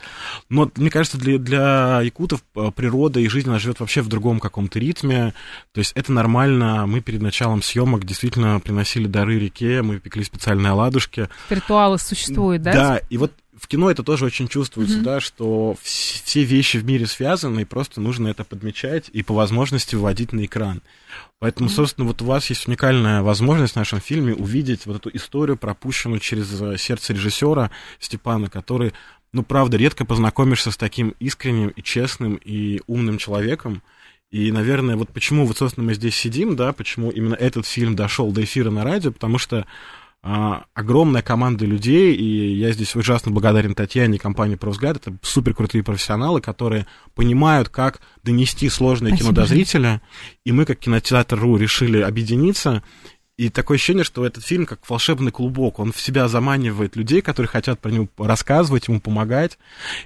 Но 0.49 0.71
мне 0.77 0.89
кажется, 0.89 1.19
для, 1.19 1.39
для 1.39 2.01
якутов 2.01 2.43
э, 2.55 2.71
природа 2.75 3.19
и 3.19 3.29
жизнь 3.29 3.49
она 3.49 3.59
живет 3.59 3.81
вообще 3.81 4.03
в 4.03 4.09
другом 4.09 4.39
каком-то 4.39 4.79
ритме. 4.79 5.35
То 5.73 5.81
есть 5.81 5.93
это 5.97 6.13
нормально. 6.13 6.87
Мы 6.87 7.01
перед 7.01 7.21
началом 7.21 7.61
съемок 7.61 8.05
действительно 8.05 8.61
приносили 8.61 9.09
дары 9.09 9.41
реке, 9.41 9.83
мы 9.83 9.99
пекли 9.99 10.23
специальные 10.23 10.71
оладушки. 10.71 11.29
Ритуалы 11.51 11.99
существуют, 11.99 12.63
да? 12.63 12.73
Да, 12.73 13.01
и 13.11 13.19
вот 13.19 13.33
в 13.59 13.69
кино 13.69 13.91
это 13.91 14.03
тоже 14.03 14.27
очень 14.27 14.49
чувствуется, 14.49 14.99
mm-hmm. 14.99 15.03
да, 15.03 15.21
что 15.21 15.77
все 15.83 16.45
вещи 16.45 16.77
в 16.77 16.85
мире 16.85 17.07
связаны, 17.07 17.61
и 17.61 17.65
просто 17.65 18.01
нужно 18.01 18.29
это 18.29 18.45
подмечать 18.45 19.09
и 19.13 19.23
по 19.23 19.35
возможности 19.35 19.95
выводить 19.95 20.33
на 20.33 20.45
экран. 20.45 20.83
Поэтому, 21.39 21.69
mm-hmm. 21.69 21.75
собственно, 21.75 22.07
вот 22.07 22.21
у 22.23 22.27
вас 22.27 22.49
есть 22.51 22.69
уникальная 22.69 23.23
возможность 23.23 23.73
в 23.75 23.77
нашем 23.77 24.01
фильме 24.01 24.35
увидеть 24.35 24.87
вот 24.87 24.97
эту 24.97 25.17
историю, 25.17 25.57
пропущенную 25.57 26.21
через 26.21 26.61
э, 26.61 26.77
сердце 26.77 27.15
режиссера 27.15 27.71
Степана, 27.99 28.51
который, 28.51 28.93
ну, 29.33 29.43
правда, 29.43 29.77
редко 29.77 30.05
познакомишься 30.05 30.71
с 30.71 30.77
таким 30.77 31.15
искренним 31.19 31.69
и 31.69 31.83
честным 31.83 32.35
и 32.37 32.83
умным 32.87 33.17
человеком. 33.17 33.83
И, 34.31 34.53
наверное, 34.53 34.97
вот 34.97 35.11
почему, 35.11 35.47
вот, 35.47 35.57
собственно, 35.57 35.87
мы 35.87 35.95
здесь 35.95 36.17
сидим, 36.17 36.57
да, 36.57 36.73
почему 36.73 37.11
именно 37.11 37.35
этот 37.35 37.67
фильм 37.67 37.97
дошел 37.97 38.33
до 38.33 38.45
эфира 38.45 38.71
на 38.71 38.85
радио, 38.85 39.13
потому 39.13 39.39
что 39.39 39.67
а, 40.29 40.65
огромная 40.75 41.23
команда 41.23 41.65
людей, 41.67 42.13
и 42.13 42.57
я 42.57 42.73
здесь 42.73 42.97
ужасно 42.97 43.31
благодарен 43.31 43.77
Татьяне 43.77 44.17
и 44.17 44.19
компании 44.19 44.57
«Про 44.57 44.71
взгляд». 44.71 44.97
Это 44.97 45.17
супер 45.23 45.55
крутые 45.55 45.85
профессионалы, 45.85 46.41
которые 46.41 46.89
понимают, 47.15 47.69
как 47.69 48.01
донести 48.25 48.69
сложное 48.69 49.13
Спасибо. 49.13 49.31
кино 49.31 49.43
до 49.43 49.47
зрителя. 49.47 50.03
И 50.45 50.51
мы, 50.51 50.65
как 50.65 50.81
кинотеатр.ру, 50.81 51.59
решили 51.59 52.01
объединиться. 52.01 52.83
И 53.37 53.51
такое 53.51 53.77
ощущение, 53.77 54.03
что 54.03 54.27
этот 54.27 54.45
фильм 54.45 54.67
как 54.67 54.81
волшебный 54.91 55.31
клубок. 55.31 55.79
Он 55.79 55.93
в 55.93 56.01
себя 56.01 56.27
заманивает 56.27 56.97
людей, 56.97 57.21
которые 57.23 57.49
хотят 57.49 57.79
про 57.79 57.91
него 57.91 58.09
рассказывать, 58.19 58.89
ему 58.89 59.01
помогать. 59.01 59.61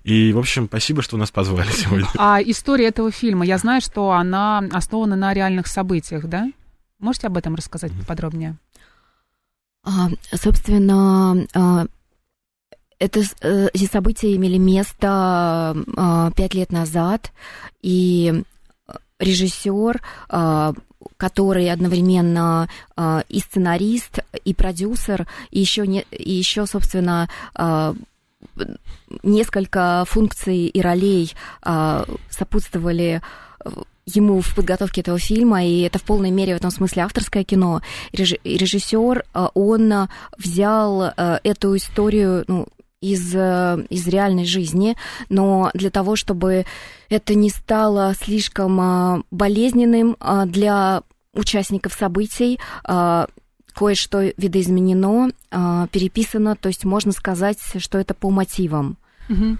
И, 0.04 0.34
в 0.34 0.38
общем, 0.38 0.66
спасибо, 0.66 1.00
что 1.00 1.16
нас 1.16 1.30
позвали 1.30 1.70
сегодня. 1.70 2.06
А 2.18 2.42
история 2.42 2.88
этого 2.88 3.10
фильма, 3.10 3.46
я 3.46 3.56
знаю, 3.56 3.80
что 3.80 4.10
она 4.10 4.58
основана 4.70 5.16
на 5.16 5.32
реальных 5.32 5.66
событиях, 5.66 6.26
да? 6.26 6.52
Можете 6.98 7.28
об 7.28 7.38
этом 7.38 7.54
рассказать 7.54 7.92
подробнее? 8.06 8.58
А, 9.82 10.08
собственно, 10.34 11.46
а, 11.54 11.86
это, 12.98 13.20
э, 13.40 13.68
эти 13.72 13.86
события 13.86 14.36
имели 14.36 14.58
место 14.58 15.74
а, 15.96 16.30
пять 16.32 16.54
лет 16.54 16.70
назад, 16.70 17.32
и 17.82 18.42
режиссер, 19.18 20.02
который 21.18 21.70
одновременно 21.70 22.68
и 23.28 23.38
сценарист, 23.38 24.20
и 24.44 24.54
продюсер, 24.54 25.26
и 25.50 25.60
еще, 25.60 25.86
не, 25.86 26.06
и 26.10 26.32
еще 26.32 26.64
собственно, 26.64 27.28
несколько 29.22 30.04
функций 30.06 30.68
и 30.68 30.80
ролей 30.80 31.34
сопутствовали 32.30 33.20
ему 34.06 34.40
в 34.40 34.54
подготовке 34.54 35.00
этого 35.00 35.18
фильма, 35.18 35.64
и 35.64 35.82
это 35.82 35.98
в 35.98 36.02
полной 36.02 36.30
мере 36.30 36.54
в 36.54 36.56
этом 36.56 36.70
смысле 36.70 37.02
авторское 37.02 37.44
кино. 37.44 37.82
Режиссер, 38.12 39.24
э, 39.34 39.46
он 39.54 40.08
взял 40.36 41.02
э, 41.02 41.38
эту 41.44 41.76
историю, 41.76 42.44
ну, 42.48 42.66
из, 43.00 43.34
э, 43.34 43.86
из 43.88 44.06
реальной 44.08 44.44
жизни, 44.44 44.96
но 45.28 45.70
для 45.74 45.90
того, 45.90 46.16
чтобы 46.16 46.66
это 47.08 47.34
не 47.34 47.50
стало 47.50 48.14
слишком 48.20 49.24
болезненным 49.30 50.16
для 50.46 51.02
участников 51.32 51.94
событий, 51.94 52.58
кое-что 53.72 54.32
видоизменено, 54.36 55.30
э, 55.50 55.86
переписано, 55.90 56.56
то 56.56 56.68
есть 56.68 56.84
можно 56.84 57.12
сказать, 57.12 57.58
что 57.78 57.98
это 57.98 58.14
по 58.14 58.30
мотивам. 58.30 58.96
Угу. 59.28 59.56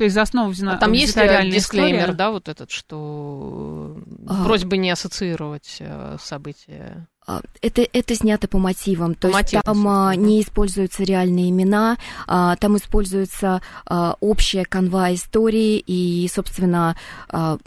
То 0.00 0.04
есть 0.04 0.14
за 0.14 0.22
основу 0.22 0.48
взята 0.48 0.76
а 0.76 0.78
там 0.78 0.92
есть 0.92 1.08
дисклеймер, 1.14 1.98
история? 1.98 2.12
да, 2.14 2.30
вот 2.30 2.48
этот, 2.48 2.70
что 2.70 3.98
А. 4.26 4.44
просьба 4.44 4.78
не 4.78 4.90
ассоциировать 4.90 5.76
э, 5.80 6.16
события. 6.18 7.06
А, 7.26 7.42
Это, 7.60 7.86
это 7.92 8.14
снято 8.14 8.48
по 8.48 8.56
мотивам, 8.56 9.14
то 9.14 9.28
По 9.28 9.36
есть 9.36 9.52
мотивам, 9.52 9.62
там 9.62 9.88
а, 9.88 10.14
не 10.16 10.40
используются 10.40 11.02
реальные 11.04 11.50
имена, 11.50 11.98
а, 12.26 12.56
там 12.56 12.78
используется 12.78 13.60
а, 13.84 14.16
общая 14.20 14.64
канва 14.64 15.12
истории 15.12 15.76
и, 15.86 16.26
собственно, 16.32 16.96
а, 17.28 17.58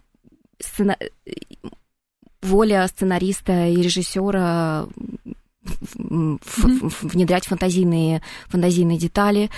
сцена- 0.60 0.98
воля 2.42 2.88
сценариста 2.88 3.68
и 3.68 3.76
режиссера 3.76 4.88
внедрять 5.96 7.46
фантазийные, 7.46 8.22
фантазийные 8.48 8.98
детали. 8.98 9.50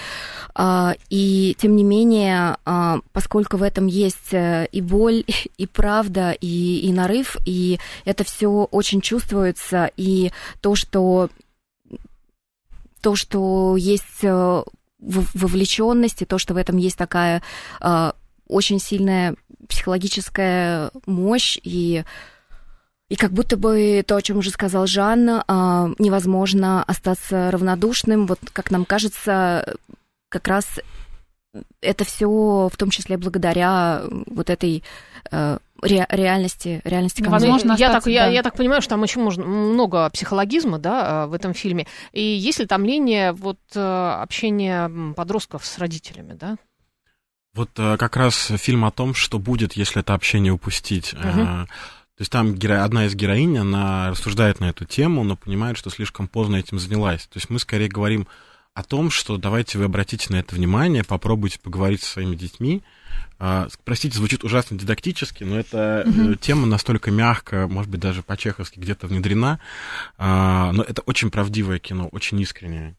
А, 0.54 0.96
И, 1.10 1.56
тем 1.60 1.76
не 1.76 1.84
менее, 1.84 2.58
а, 2.66 3.00
поскольку 3.12 3.58
в 3.58 3.64
этом 3.64 3.88
есть 3.88 4.34
э, 4.34 4.68
и 4.72 4.82
боль, 4.82 5.24
и 5.58 5.68
правда, 5.68 6.32
и, 6.32 6.80
и 6.80 6.94
нарыв, 6.94 7.38
и 7.46 7.80
это 8.06 8.24
все 8.24 8.50
очень 8.50 9.02
чувствуется, 9.02 9.90
и 9.98 10.32
то, 10.62 10.76
что 10.76 11.30
то, 13.02 13.16
что 13.16 13.76
есть 13.78 14.24
э, 14.24 14.64
вовлеченность, 15.00 16.24
и 16.24 16.26
то, 16.26 16.40
что 16.40 16.56
в 16.56 16.58
этом 16.58 16.78
есть 16.78 16.98
такая 16.98 17.44
э, 17.80 18.12
очень 18.48 18.80
сильная 18.80 19.36
психологическая 19.68 20.90
мощь, 21.06 21.60
и, 21.62 22.04
и 23.10 23.16
как 23.16 23.32
будто 23.32 23.58
бы 23.58 24.04
то, 24.06 24.16
о 24.16 24.22
чем 24.22 24.38
уже 24.38 24.50
сказал 24.50 24.88
Жан, 24.88 25.30
э, 25.30 25.42
невозможно 26.00 26.84
остаться 26.84 27.52
равнодушным. 27.52 28.26
Вот, 28.26 28.40
как 28.52 28.72
нам 28.72 28.86
кажется, 28.86 29.76
как 30.30 30.48
раз 30.48 30.80
это 31.82 32.04
все 32.04 32.70
в 32.72 32.78
том 32.78 32.90
числе 32.90 33.18
благодаря 33.18 34.02
вот 34.28 34.50
этой 34.50 34.84
э, 35.32 35.58
ре- 35.82 36.08
реальности, 36.10 36.82
реальности 36.84 37.22
Ну, 37.22 37.30
конфликта. 37.30 37.52
возможно, 37.54 37.80
я, 37.80 37.88
остаться, 37.88 38.10
так, 38.10 38.14
я, 38.14 38.26
да. 38.26 38.32
я 38.32 38.44
так 38.44 38.56
понимаю, 38.56 38.82
что 38.82 38.90
там 38.90 39.04
очень 39.04 39.22
можно, 39.22 39.46
много 39.46 40.10
психологизма 40.10 40.80
да, 40.80 41.24
а, 41.24 41.28
в 41.28 41.34
этом 41.34 41.54
фильме. 41.54 41.88
И 42.12 42.22
есть 42.22 42.60
ли 42.60 42.66
там 42.66 42.84
линия 42.86 43.34
вот, 43.34 43.60
э, 43.76 43.80
общения 44.22 44.90
подростков 45.14 45.66
с 45.66 45.78
родителями, 45.78 46.34
да? 46.34 46.58
Вот 47.54 47.70
э, 47.78 47.98
как 47.98 48.18
раз 48.18 48.52
фильм 48.58 48.84
о 48.84 48.92
том, 48.92 49.14
что 49.14 49.40
будет, 49.40 49.74
если 49.74 50.02
это 50.02 50.14
общение 50.14 50.52
упустить. 50.52 51.14
Мгм. 51.14 51.68
То 52.18 52.22
есть 52.22 52.32
там 52.32 52.54
геро- 52.54 52.84
одна 52.84 53.08
из 53.08 53.16
героинь, 53.16 53.58
она 53.58 54.10
рассуждает 54.12 54.60
на 54.62 54.70
эту 54.70 54.86
тему, 54.86 55.24
но 55.24 55.36
понимает, 55.36 55.78
что 55.78 55.90
слишком 55.90 56.28
поздно 56.30 56.56
этим 56.56 56.80
занялась. 56.80 57.24
То 57.24 57.38
есть 57.38 57.50
мы 57.50 57.60
скорее 57.60 57.90
говорим 57.90 58.28
о 58.74 58.84
том, 58.84 59.10
что 59.12 59.38
давайте 59.38 59.78
вы 59.78 59.86
обратите 59.86 60.28
на 60.32 60.38
это 60.38 60.56
внимание, 60.56 61.04
попробуйте 61.04 61.60
поговорить 61.60 62.04
со 62.04 62.12
своими 62.14 62.36
детьми. 62.36 62.84
А, 63.38 63.68
Простите, 63.84 64.18
звучит 64.18 64.44
ужасно 64.46 64.78
дидактически, 64.78 65.44
но 65.44 65.60
эта 65.60 66.04
э, 66.06 66.36
тема 66.40 66.66
настолько 66.68 67.12
мягко, 67.12 67.68
может 67.70 67.92
быть, 67.92 68.00
даже 68.00 68.24
по-чеховски 68.24 68.80
где-то 68.80 69.08
внедрена. 69.08 69.60
А, 70.18 70.72
Но 70.72 70.84
это 70.84 71.02
очень 71.02 71.32
правдивое 71.32 71.80
кино, 71.80 72.08
очень 72.14 72.40
искреннее. 72.40 72.96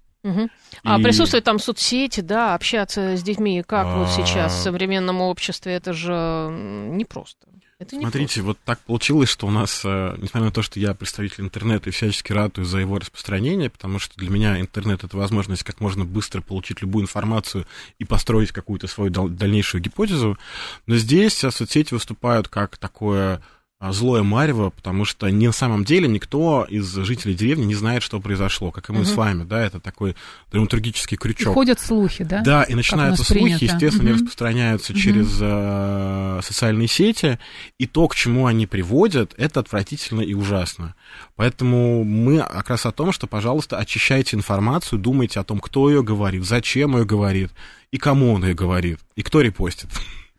А 0.83 0.99
И- 0.99 1.03
присутствуют 1.03 1.45
там 1.45 1.59
соцсети, 1.59 2.21
да, 2.21 2.55
общаться 2.55 3.17
с 3.17 3.23
детьми, 3.23 3.63
как 3.67 3.87
вот 3.97 4.09
сейчас 4.11 4.53
в 4.53 4.57
А. 4.61 4.63
современном 4.65 5.21
обществе, 5.23 5.73
это 5.73 5.93
же 5.93 6.49
непросто. 6.91 7.47
Это 7.79 7.95
Смотрите, 7.97 8.41
вот 8.41 8.59
так 8.65 8.81
получилось, 8.81 9.29
что 9.29 9.47
у 9.47 9.51
нас, 9.51 9.83
э, 9.85 10.15
несмотря 10.17 10.47
на 10.47 10.51
то, 10.51 10.63
что 10.63 10.81
я 10.81 10.95
представитель 10.95 11.45
интернета 11.45 11.91
и 11.91 11.93
всячески 11.93 12.33
ратую 12.33 12.65
за 12.65 12.79
его 12.79 12.99
распространение, 12.99 13.69
потому 13.69 13.99
что 13.99 14.17
для 14.17 14.31
меня 14.31 14.59
интернет 14.59 15.05
это 15.05 15.15
возможность 15.15 15.63
как 15.63 15.81
можно 15.81 16.07
быстро 16.07 16.41
получить 16.41 16.81
любую 16.81 17.03
информацию 17.03 17.67
и 17.99 18.07
построить 18.07 18.53
какую-то 18.53 18.87
свою 18.87 19.11
дал- 19.11 19.29
дальнейшую 19.29 19.83
гипотезу, 19.83 20.39
но 20.87 20.97
здесь 20.97 21.45
э, 21.45 21.51
соцсети 21.51 21.93
выступают 21.93 22.49
как 22.49 22.79
такое 22.79 23.43
злое 23.81 24.23
марево, 24.23 24.71
потому 24.71 25.05
что 25.05 25.29
не 25.29 25.49
на 25.49 25.53
самом 25.53 25.85
деле 25.85 26.09
никто 26.09 26.67
из 26.69 26.91
жителей 26.95 27.35
деревни 27.35 27.65
не 27.67 27.75
знает, 27.75 28.03
что 28.03 28.19
произошло, 28.21 28.71
как 28.71 28.89
и 28.89 28.93
мы 28.93 29.01
Мгм. 29.01 29.07
с 29.07 29.15
вами, 29.15 29.45
да, 29.45 29.61
это 29.65 29.81
такой 29.81 30.17
драматургический 30.51 31.17
И 31.17 31.19
крючок. 31.19 31.53
ходят 31.55 31.79
слухи, 31.79 32.25
да? 32.25 32.41
Да, 32.43 32.63
и 32.63 32.75
начинаются 32.75 33.23
слухи, 33.23 33.43
принято. 33.45 33.65
естественно, 33.67 34.05
они 34.05 34.13
Мгм. 34.13 34.21
распространяются 34.21 34.93
Мгм. 34.95 35.01
через 35.01 35.39
э, 35.43 36.41
социальные 36.43 36.89
сети, 36.89 37.39
и 37.79 37.87
то, 37.87 38.09
к 38.09 38.15
чему 38.15 38.47
они 38.47 38.67
приводят, 38.67 39.35
это 39.37 39.61
отвратительно 39.61 40.23
и 40.23 40.33
ужасно. 40.33 40.95
Поэтому 41.37 42.03
мы 42.03 42.39
как 42.39 42.71
раз 42.71 42.87
о 42.87 42.93
том, 42.93 43.13
что, 43.13 43.27
пожалуйста, 43.27 43.77
очищайте 43.79 44.37
информацию, 44.37 44.99
думайте 44.99 45.39
о 45.39 45.45
том, 45.45 45.61
кто 45.61 45.91
ее 45.91 46.03
говорит, 46.03 46.45
зачем 46.45 46.97
ее 46.97 47.05
говорит, 47.05 47.51
и 47.91 47.99
кому 47.99 48.33
он 48.33 48.43
ее 48.45 48.55
говорит, 48.55 49.01
и 49.17 49.23
кто 49.23 49.43
репостит. 49.43 49.91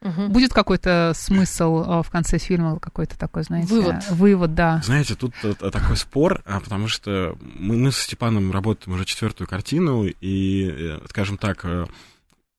Мгм. 0.07 0.31
Будет 0.31 0.53
какой-то 0.53 1.11
смысл 1.15 1.83
э, 1.83 2.03
в 2.03 2.09
конце 2.09 2.37
фильма, 2.37 2.79
какой-то 2.79 3.17
такой, 3.17 3.43
знаете... 3.43 3.67
Вывод. 3.67 4.09
Вывод, 4.09 4.55
да. 4.55 4.81
Знаете, 4.83 5.15
тут 5.15 5.33
э, 5.43 5.53
такой 5.53 5.97
спор, 5.97 6.41
а, 6.45 6.59
потому 6.59 6.87
что 6.87 7.35
мы, 7.41 7.75
мы 7.75 7.91
со 7.91 8.01
Степаном 8.01 8.51
работаем 8.51 8.95
уже 8.95 9.05
четвертую 9.05 9.47
картину, 9.47 10.05
и, 10.05 10.69
э, 10.69 10.99
скажем 11.09 11.37
так, 11.37 11.61
э, 11.63 11.85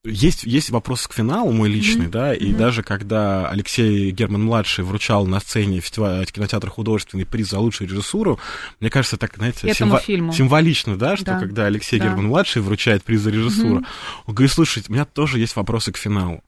есть, 0.05 0.43
есть 0.45 0.69
вопрос 0.69 1.07
к 1.07 1.13
финалу 1.13 1.51
мой 1.51 1.67
личный, 1.69 2.03
Мгм. 2.03 2.11
да, 2.11 2.33
и 2.33 2.49
Мгм. 2.49 2.57
даже 2.57 2.83
когда 2.83 3.49
Алексей 3.49 4.11
Герман-младший 4.11 4.85
вручал 4.85 5.25
на 5.27 5.41
сцене 5.41 5.81
фестиваля 5.81 6.23
кинотеатра 6.25 6.69
художественный 6.69 7.25
приз 7.25 7.49
за 7.49 7.59
лучшую 7.59 7.89
режиссуру, 7.89 8.39
мне 8.79 8.89
кажется, 8.89 9.17
так, 9.17 9.35
знаете, 9.35 9.73
символ- 9.73 9.99
фильму. 9.99 10.31
символично, 10.31 10.95
да, 10.95 11.17
что 11.17 11.25
Да. 11.25 11.39
когда 11.39 11.65
Алексей 11.65 11.99
Да. 11.99 12.05
Герман-младший 12.05 12.61
вручает 12.61 13.03
приз 13.03 13.19
за 13.21 13.29
режиссуру, 13.31 13.75
Мгм. 13.79 13.85
он 14.25 14.33
говорит, 14.33 14.53
слушайте, 14.53 14.89
у 14.89 14.93
меня 14.93 15.03
тоже 15.03 15.37
есть 15.37 15.57
вопросы 15.57 15.91
к 15.91 15.97
финалу. 15.97 16.41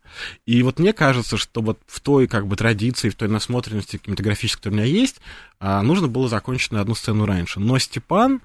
И 0.45 0.63
вот 0.63 0.79
мне 0.79 0.93
кажется, 0.93 1.35
что 1.35 1.61
вот 1.61 1.77
в 1.87 1.99
той 1.99 2.27
как 2.27 2.47
бы 2.47 2.55
традиции, 2.55 3.09
в 3.09 3.15
той 3.15 3.27
насмотренности 3.27 3.97
кинематографической, 3.97 4.61
которая 4.61 4.79
у 4.79 4.83
меня 4.87 4.99
есть, 5.01 5.17
а, 5.59 5.81
нужно 5.81 6.07
было 6.07 6.29
закончить 6.29 6.71
на 6.71 6.79
одну 6.79 6.95
сцену 6.95 7.25
раньше. 7.25 7.59
Но 7.59 7.77
Степан 7.79 8.41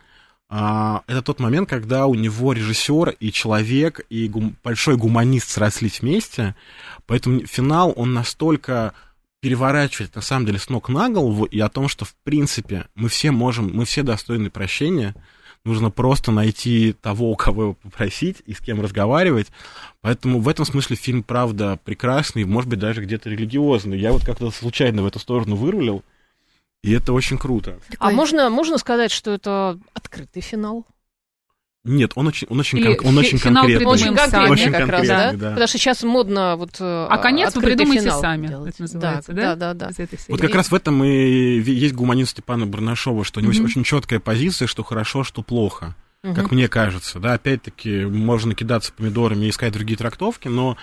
а, 0.48 1.02
это 1.06 1.22
тот 1.22 1.40
момент, 1.40 1.68
когда 1.68 2.06
у 2.06 2.14
него 2.14 2.52
режиссер 2.52 3.16
и 3.18 3.32
человек, 3.32 4.00
и 4.10 4.28
гум- 4.28 4.56
большой 4.62 4.96
гуманист 4.96 5.50
срослись 5.50 6.00
вместе, 6.00 6.54
поэтому 7.06 7.46
финал, 7.46 7.92
он 7.96 8.12
настолько 8.14 8.94
переворачивает, 9.40 10.14
на 10.14 10.22
самом 10.22 10.46
деле, 10.46 10.58
с 10.58 10.68
ног 10.68 10.88
на 10.88 11.08
голову, 11.08 11.44
и 11.44 11.58
о 11.60 11.68
том, 11.68 11.88
что, 11.88 12.04
в 12.04 12.14
принципе, 12.22 12.86
мы 12.94 13.08
все 13.08 13.32
можем, 13.32 13.70
мы 13.72 13.84
все 13.84 14.02
достойны 14.02 14.50
прощения, 14.50 15.14
нужно 15.64 15.90
просто 15.90 16.30
найти 16.30 16.92
того, 16.92 17.32
у 17.32 17.36
кого 17.36 17.62
его 17.62 17.74
попросить 17.74 18.36
и 18.46 18.54
с 18.54 18.60
кем 18.60 18.80
разговаривать. 18.80 19.48
Поэтому 20.00 20.40
в 20.40 20.48
этом 20.48 20.64
смысле 20.64 20.94
фильм, 20.96 21.22
правда, 21.24 21.78
прекрасный, 21.84 22.44
может 22.44 22.70
быть, 22.70 22.78
даже 22.78 23.02
где-то 23.02 23.28
религиозный. 23.28 23.98
Я 23.98 24.12
вот 24.12 24.24
как-то 24.24 24.50
случайно 24.52 25.02
в 25.02 25.06
эту 25.06 25.18
сторону 25.18 25.56
вырулил, 25.56 26.04
и 26.86 26.92
это 26.92 27.12
очень 27.12 27.36
круто. 27.36 27.78
А 27.90 27.92
Такой- 27.92 28.14
можно, 28.14 28.48
можно 28.48 28.78
сказать, 28.78 29.10
что 29.10 29.32
это 29.32 29.78
открытый 29.92 30.40
финал? 30.40 30.86
Нет, 31.84 32.12
он 32.16 32.26
очень, 32.26 32.48
он 32.50 32.58
очень, 32.58 32.82
кон- 32.82 33.06
он 33.06 33.12
фи- 33.14 33.18
очень 33.20 33.38
конкретный. 33.38 33.86
Очень 33.86 34.14
конкретный 34.16 34.50
Очень 34.50 34.72
как 34.72 34.88
раз, 34.88 35.06
да? 35.06 35.14
конкретный, 35.16 35.38
да. 35.40 35.50
Потому 35.50 35.66
что 35.68 35.78
сейчас 35.78 36.02
модно 36.02 36.56
вот 36.56 36.70
э, 36.80 37.06
А 37.08 37.18
конец 37.18 37.54
вы 37.54 37.60
открытый 37.60 37.76
придумайте 37.76 38.02
финал 38.06 38.20
сами, 38.20 38.46
делать. 38.48 38.74
это 38.74 38.82
называется, 38.82 39.32
да? 39.32 39.54
да? 39.54 39.74
Да, 39.74 39.74
да, 39.88 39.90
да. 39.96 40.04
Вот 40.28 40.40
как 40.40 40.54
раз 40.56 40.70
в 40.72 40.74
этом 40.74 41.04
и 41.04 41.60
есть 41.60 41.94
гуманизм 41.94 42.30
Степана 42.30 42.66
Барнашова, 42.66 43.24
что 43.24 43.38
у 43.38 43.42
него 43.42 43.52
Мгм. 43.52 43.64
очень 43.66 43.84
четкая 43.84 44.18
позиция, 44.18 44.66
что 44.66 44.82
хорошо, 44.82 45.22
что 45.22 45.42
плохо, 45.42 45.94
как 46.22 46.50
мне 46.50 46.66
кажется. 46.66 47.20
Да, 47.20 47.34
опять-таки, 47.34 48.04
можно 48.04 48.56
кидаться 48.56 48.92
помидорами 48.92 49.46
и 49.46 49.50
искать 49.50 49.72
другие 49.72 49.96
трактовки, 49.96 50.48
но 50.48 50.76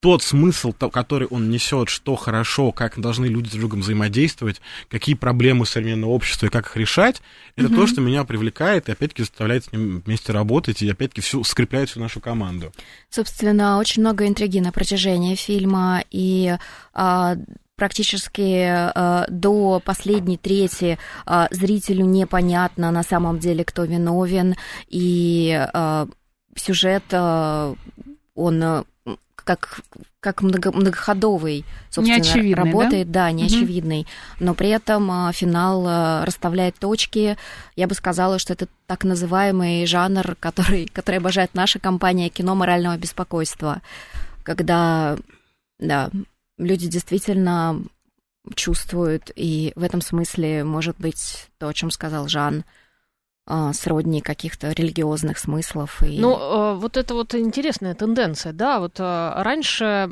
тот 0.00 0.22
смысл, 0.22 0.72
то- 0.72 0.90
который 0.90 1.26
он 1.26 1.50
несет, 1.50 1.88
что 1.88 2.14
хорошо, 2.14 2.70
как 2.70 3.00
должны 3.00 3.26
люди 3.26 3.48
с 3.48 3.52
другом 3.52 3.80
взаимодействовать, 3.80 4.60
какие 4.88 5.16
проблемы 5.16 5.66
современного 5.66 6.10
общества 6.10 6.46
и 6.46 6.50
как 6.50 6.66
их 6.66 6.76
решать, 6.76 7.20
это 7.56 7.68
то, 7.68 7.86
что 7.86 8.00
меня 8.00 8.22
привлекает 8.24 8.88
и 8.88 8.92
опять-таки 8.92 9.22
заставляет 9.22 9.64
с 9.64 9.72
ним 9.72 10.02
вместе 10.04 10.32
работать 10.32 10.82
и 10.82 10.90
опять-таки 10.90 11.20
всю, 11.20 11.42
скрепляет 11.42 11.90
всю 11.90 12.00
нашу 12.00 12.20
команду. 12.20 12.72
Собственно, 13.10 13.78
очень 13.78 14.02
много 14.02 14.26
интриги 14.28 14.60
на 14.60 14.70
протяжении 14.70 15.34
фильма, 15.34 16.04
и 16.12 16.56
а, 16.94 17.36
практически 17.74 18.66
а, 18.68 19.26
до 19.28 19.80
последней 19.84 20.36
трети 20.36 20.98
а, 21.26 21.48
зрителю 21.50 22.04
непонятно 22.04 22.92
на 22.92 23.02
самом 23.02 23.40
деле, 23.40 23.64
кто 23.64 23.82
виновен, 23.84 24.54
и 24.86 25.58
а, 25.72 26.06
сюжет, 26.54 27.04
а, 27.10 27.74
он 28.36 28.84
как, 29.48 29.80
как 30.20 30.42
много- 30.42 30.72
многоходовый, 30.72 31.64
собственно, 31.88 32.18
Неочевидный, 32.18 32.54
да? 32.54 32.62
работает, 32.64 33.10
да, 33.10 33.30
неочевидный, 33.30 34.06
но 34.40 34.52
при 34.52 34.68
этом 34.68 35.10
а, 35.10 35.32
финал 35.32 35.84
а, 35.86 36.26
расставляет 36.26 36.74
точки. 36.78 37.38
Я 37.74 37.86
бы 37.86 37.94
сказала, 37.94 38.38
что 38.38 38.52
это 38.52 38.68
так 38.86 39.04
называемый 39.04 39.86
жанр, 39.86 40.36
который, 40.38 40.84
который 40.92 41.16
обожает 41.16 41.54
наша 41.54 41.78
компания 41.78 42.28
кино 42.28 42.54
морального 42.54 42.98
беспокойства, 42.98 43.80
когда, 44.42 45.16
да, 45.78 46.10
люди 46.58 46.86
действительно 46.86 47.82
чувствуют, 48.54 49.30
и 49.34 49.72
в 49.76 49.82
этом 49.82 50.02
смысле, 50.02 50.62
может 50.62 50.96
быть, 50.98 51.48
то, 51.56 51.68
о 51.68 51.74
чем 51.74 51.90
сказал 51.90 52.28
Жан, 52.28 52.64
сродни 53.72 54.20
каких-то 54.20 54.72
религиозных 54.72 55.38
смыслов. 55.38 56.02
И... 56.02 56.18
Ну, 56.18 56.36
э, 56.36 56.74
вот 56.74 56.96
это 56.96 57.14
вот 57.14 57.34
интересная 57.34 57.94
тенденция, 57.94 58.52
да, 58.52 58.78
вот 58.78 59.00
э, 59.00 59.32
раньше 59.36 60.10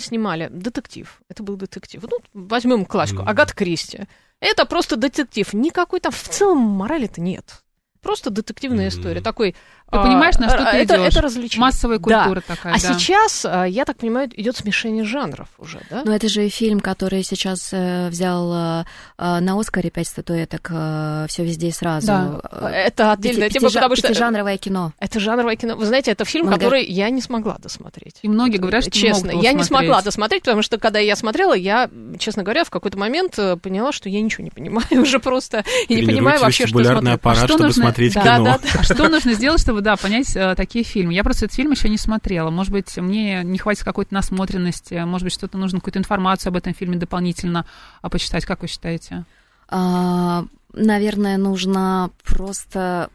снимали 0.00 0.48
детектив, 0.50 1.20
это 1.28 1.42
был 1.42 1.56
детектив. 1.56 2.02
Ну, 2.10 2.18
возьмем 2.34 2.84
классику, 2.84 3.22
Агат 3.24 3.52
Кристи. 3.52 4.06
Это 4.40 4.66
просто 4.66 4.96
детектив, 4.96 5.52
никакой 5.52 6.00
там 6.00 6.12
в 6.12 6.28
целом 6.28 6.58
морали-то 6.58 7.20
нет. 7.20 7.62
Просто 8.02 8.30
детективная 8.30 8.88
история. 8.88 9.20
Такой 9.20 9.54
ты 9.92 9.98
понимаешь, 9.98 10.36
на 10.38 10.48
что 10.48 10.64
ты 10.64 10.76
это, 10.78 10.96
идешь? 10.96 11.12
Это 11.12 11.20
развлечение. 11.20 11.60
Массовая 11.60 11.98
культура 11.98 12.42
да. 12.46 12.54
такая. 12.54 12.74
А 12.74 12.80
да. 12.80 12.94
сейчас, 12.94 13.44
а, 13.44 13.64
я 13.64 13.84
так 13.84 13.98
понимаю, 13.98 14.30
идет 14.34 14.56
смешение 14.56 15.04
жанров 15.04 15.48
уже, 15.58 15.80
да? 15.90 16.02
Но 16.04 16.14
это 16.14 16.28
же 16.28 16.48
фильм, 16.48 16.80
который 16.80 17.22
сейчас 17.22 17.70
э, 17.72 18.08
взял 18.08 18.52
э, 18.52 18.84
на 19.18 19.60
Оскаре 19.60 19.90
пять 19.90 20.08
статуэток 20.08 20.70
э, 20.72 21.26
все 21.28 21.44
везде 21.44 21.68
и 21.68 21.72
сразу. 21.72 22.06
Да. 22.06 22.40
Это 22.72 23.12
отдельная 23.12 23.50
тема, 23.50 23.70
потому 23.70 23.96
что 23.96 24.14
жанровое 24.14 24.56
кино. 24.56 24.92
Это 24.98 25.20
жанровое 25.20 25.56
кино. 25.56 25.76
Вы 25.76 25.86
знаете, 25.86 26.10
это 26.10 26.24
фильм, 26.24 26.46
Много... 26.46 26.58
который 26.58 26.84
я 26.84 27.10
не 27.10 27.20
смогла 27.20 27.58
досмотреть. 27.58 28.16
И 28.22 28.28
многие 28.28 28.56
говорят, 28.56 28.84
что 28.84 28.90
честно, 28.92 29.32
не 29.32 29.42
я 29.42 29.52
не 29.52 29.62
смогла 29.62 30.00
досмотреть, 30.00 30.42
потому 30.42 30.62
что 30.62 30.78
когда 30.78 30.98
я 30.98 31.16
смотрела, 31.16 31.52
я, 31.52 31.90
честно 32.18 32.42
говоря, 32.42 32.64
в 32.64 32.70
какой-то 32.70 32.98
момент 32.98 33.38
поняла, 33.62 33.92
что 33.92 34.08
я 34.08 34.22
ничего 34.22 34.44
не 34.44 34.50
понимаю 34.50 34.86
уже 35.02 35.18
просто 35.18 35.64
и 35.88 35.94
не 35.96 36.06
понимаю 36.06 36.40
вообще, 36.40 36.66
что 36.66 36.82
смотреть. 36.82 37.14
аппарат, 37.14 37.44
а 37.44 37.46
что 37.46 37.46
чтобы 37.48 37.64
нужно... 37.64 37.82
смотреть 37.82 38.14
да, 38.14 38.22
кино. 38.22 38.44
Да, 38.44 38.58
да, 38.58 38.68
А 38.78 38.82
что 38.82 39.08
нужно 39.08 39.34
сделать, 39.34 39.60
чтобы 39.60 39.81
да 39.82 39.96
понять 39.96 40.36
такие 40.56 40.84
фильмы. 40.84 41.12
Я 41.12 41.24
просто 41.24 41.44
этот 41.44 41.56
фильм 41.56 41.72
еще 41.72 41.88
не 41.88 41.98
смотрела. 41.98 42.50
Может 42.50 42.72
быть, 42.72 42.96
мне 42.96 43.42
не 43.44 43.58
хватит 43.58 43.84
какой-то 43.84 44.14
насмотренности, 44.14 44.94
может 45.04 45.24
быть, 45.24 45.34
что-то 45.34 45.58
нужно, 45.58 45.80
какую-то 45.80 45.98
информацию 45.98 46.50
об 46.50 46.56
этом 46.56 46.74
фильме 46.74 46.96
дополнительно 46.96 47.66
а, 48.00 48.08
почитать. 48.08 48.44
Как 48.44 48.62
вы 48.62 48.68
считаете? 48.68 49.24
А, 49.68 50.44
наверное, 50.72 51.36
нужно 51.36 52.10
просто 52.24 53.10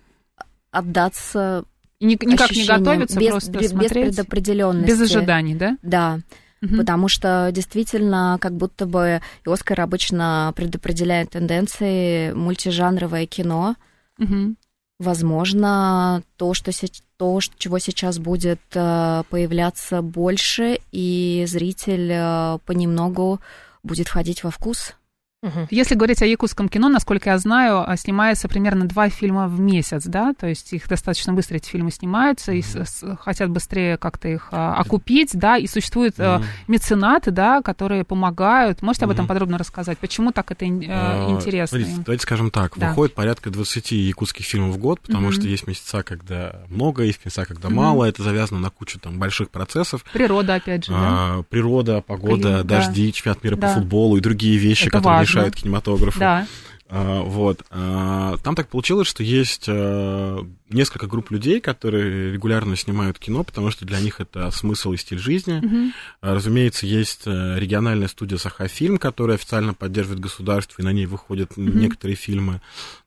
отдаться 0.71 1.65
и 1.99 2.05
никак 2.05 2.51
не 2.51 2.65
готовиться, 2.65 3.19
без, 3.19 3.29
просто 3.29 3.51
без, 3.57 3.71
смотреть. 3.71 4.07
Без 4.09 4.15
предопределенности. 4.15 4.87
Без 4.87 5.01
ожиданий, 5.01 5.55
да? 5.55 5.77
Да. 5.81 6.19
Угу. 6.61 6.77
Потому 6.77 7.07
что 7.07 7.49
действительно, 7.51 8.37
как 8.41 8.53
будто 8.53 8.85
бы 8.85 9.21
Оскар 9.45 9.81
обычно 9.81 10.53
предопределяет 10.55 11.31
тенденции 11.31 12.33
мультижанровое 12.33 13.25
кино. 13.25 13.75
Угу. 14.19 14.55
Возможно, 14.99 16.23
то, 16.37 16.55
что, 16.55 16.71
то, 17.17 17.39
чего 17.57 17.77
сейчас 17.77 18.17
будет 18.17 18.59
э, 18.73 19.23
появляться 19.29 20.01
больше, 20.01 20.79
и 20.91 21.45
зритель 21.47 22.11
э, 22.11 22.57
понемногу 22.65 23.39
будет 23.83 24.07
входить 24.07 24.43
во 24.43 24.49
вкус. 24.49 24.95
Угу. 25.43 25.67
Если 25.69 25.93
говорить 25.93 26.21
о 26.23 26.25
якутском 26.25 26.67
кино, 26.67 26.89
насколько 26.89 27.29
я 27.29 27.37
знаю, 27.37 27.87
а, 27.87 27.95
снимается 27.95 28.47
примерно 28.47 28.87
два 28.87 29.09
фильма 29.09 29.47
в 29.47 29.59
месяц, 29.59 30.03
да, 30.05 30.33
то 30.33 30.47
есть 30.47 30.73
их 30.73 30.87
достаточно 30.87 31.31
быстро 31.31 31.57
эти 31.57 31.69
фильмы 31.69 31.91
снимаются 31.91 32.53
и 32.53 32.63
с, 32.63 32.75
с, 32.75 33.17
хотят 33.17 33.51
быстрее 33.51 33.97
как-то 33.97 34.27
их 34.29 34.47
а, 34.51 34.73
окупить, 34.73 35.37
да, 35.37 35.57
и 35.57 35.67
существуют 35.67 36.15
а, 36.17 36.41
меценаты, 36.67 37.29
да, 37.29 37.61
которые 37.61 38.03
помогают. 38.03 38.81
Можете 38.81 39.05
об 39.05 39.11
этом 39.11 39.27
подробно 39.27 39.59
рассказать? 39.59 39.99
Почему 39.99 40.31
так 40.31 40.49
это 40.49 40.65
а, 40.65 41.29
интересно? 41.29 41.77
Смотрите, 41.77 42.01
давайте 42.03 42.23
скажем 42.23 42.49
так, 42.49 42.73
да. 42.75 42.89
выходит 42.89 43.13
порядка 43.13 43.51
20 43.51 43.91
якутских 43.91 44.43
фильмов 44.43 44.75
в 44.75 44.79
год, 44.79 45.01
потому 45.01 45.31
что 45.31 45.47
есть 45.47 45.67
месяца, 45.67 46.01
когда 46.01 46.61
много, 46.67 47.03
есть 47.03 47.23
месяца, 47.23 47.45
когда 47.45 47.69
мало, 47.69 48.05
это 48.05 48.23
завязано 48.23 48.59
на 48.59 48.71
кучу 48.71 48.99
там 48.99 49.19
больших 49.19 49.51
процессов. 49.51 50.03
Природа, 50.13 50.55
опять 50.55 50.85
же, 50.85 50.93
а, 50.95 51.43
Природа, 51.43 52.01
погода, 52.01 52.61
При... 52.63 52.67
дожди, 52.67 53.05
да. 53.05 53.11
чемпионат 53.11 53.43
мира 53.43 53.55
да. 53.55 53.67
по 53.67 53.73
футболу 53.75 54.17
и 54.17 54.19
другие 54.19 54.57
вещи, 54.57 54.87
это 54.87 54.97
которые 54.97 55.27
важно 55.27 55.36
мешают 55.37 55.55
кинематографу. 55.55 56.19
Да. 56.19 56.47
А, 56.89 57.21
вот. 57.21 57.63
А, 57.69 58.37
там 58.43 58.55
так 58.55 58.69
получилось, 58.69 59.07
что 59.07 59.23
есть 59.23 59.65
а, 59.67 60.45
несколько 60.69 61.07
групп 61.07 61.31
людей, 61.31 61.59
которые 61.59 62.31
регулярно 62.31 62.75
снимают 62.75 63.19
кино, 63.19 63.43
потому 63.43 63.71
что 63.71 63.85
для 63.85 63.99
них 63.99 64.21
это 64.21 64.49
смысл 64.51 64.93
и 64.93 64.97
стиль 64.97 65.19
жизни. 65.19 65.61
Mm-hmm. 65.61 65.91
Разумеется, 66.21 66.85
есть 66.85 67.25
региональная 67.25 68.07
студия 68.07 68.37
Сахафильм, 68.37 68.97
которая 68.97 69.35
официально 69.35 69.73
поддерживает 69.73 70.21
государство, 70.21 70.81
и 70.81 70.85
на 70.85 70.93
ней 70.93 71.05
выходят 71.05 71.51
mm-hmm. 71.51 71.75
некоторые 71.77 72.15
фильмы. 72.15 72.61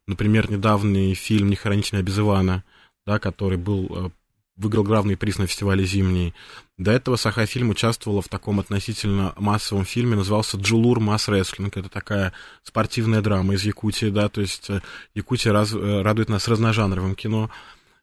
Например, 0.06 0.50
недавний 0.50 1.14
фильм 1.14 1.48
«Не 1.48 1.56
хоронить 1.56 1.92
меня 1.92 2.02
без 2.02 2.18
Ивана», 2.18 2.64
да, 3.06 3.18
который 3.18 3.56
был 3.56 4.12
выиграл 4.60 4.84
главный 4.84 5.16
приз 5.16 5.38
на 5.38 5.46
фестивале 5.46 5.84
«Зимний». 5.84 6.34
До 6.76 6.92
этого 6.92 7.16
Сахафильм 7.16 7.70
участвовала 7.70 8.22
в 8.22 8.28
таком 8.28 8.60
относительно 8.60 9.32
массовом 9.36 9.84
фильме, 9.84 10.16
назывался 10.16 10.58
«Джулур 10.58 11.00
Масс 11.00 11.28
Рестлинг». 11.28 11.76
Это 11.76 11.88
такая 11.88 12.32
спортивная 12.62 13.22
драма 13.22 13.54
из 13.54 13.64
Якутии, 13.64 14.10
да, 14.10 14.28
то 14.28 14.40
есть 14.40 14.68
э, 14.70 14.80
Якутия 15.14 15.52
раз, 15.52 15.72
э, 15.72 16.02
радует 16.02 16.28
нас 16.28 16.46
разножанровым 16.46 17.14
кино. 17.14 17.50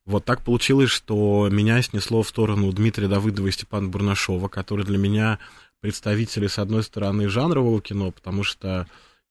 Вот 0.05 0.25
так 0.25 0.43
получилось, 0.43 0.89
что 0.89 1.47
меня 1.51 1.81
снесло 1.81 2.23
в 2.23 2.29
сторону 2.29 2.71
Дмитрия 2.71 3.07
Давыдова 3.07 3.47
и 3.47 3.51
Степана 3.51 3.87
Бурнашова, 3.87 4.47
которые 4.47 4.85
для 4.85 4.97
меня 4.97 5.39
представители, 5.79 6.47
с 6.47 6.57
одной 6.57 6.83
стороны, 6.83 7.29
жанрового 7.29 7.81
кино, 7.81 8.11
потому 8.11 8.43
что 8.43 8.87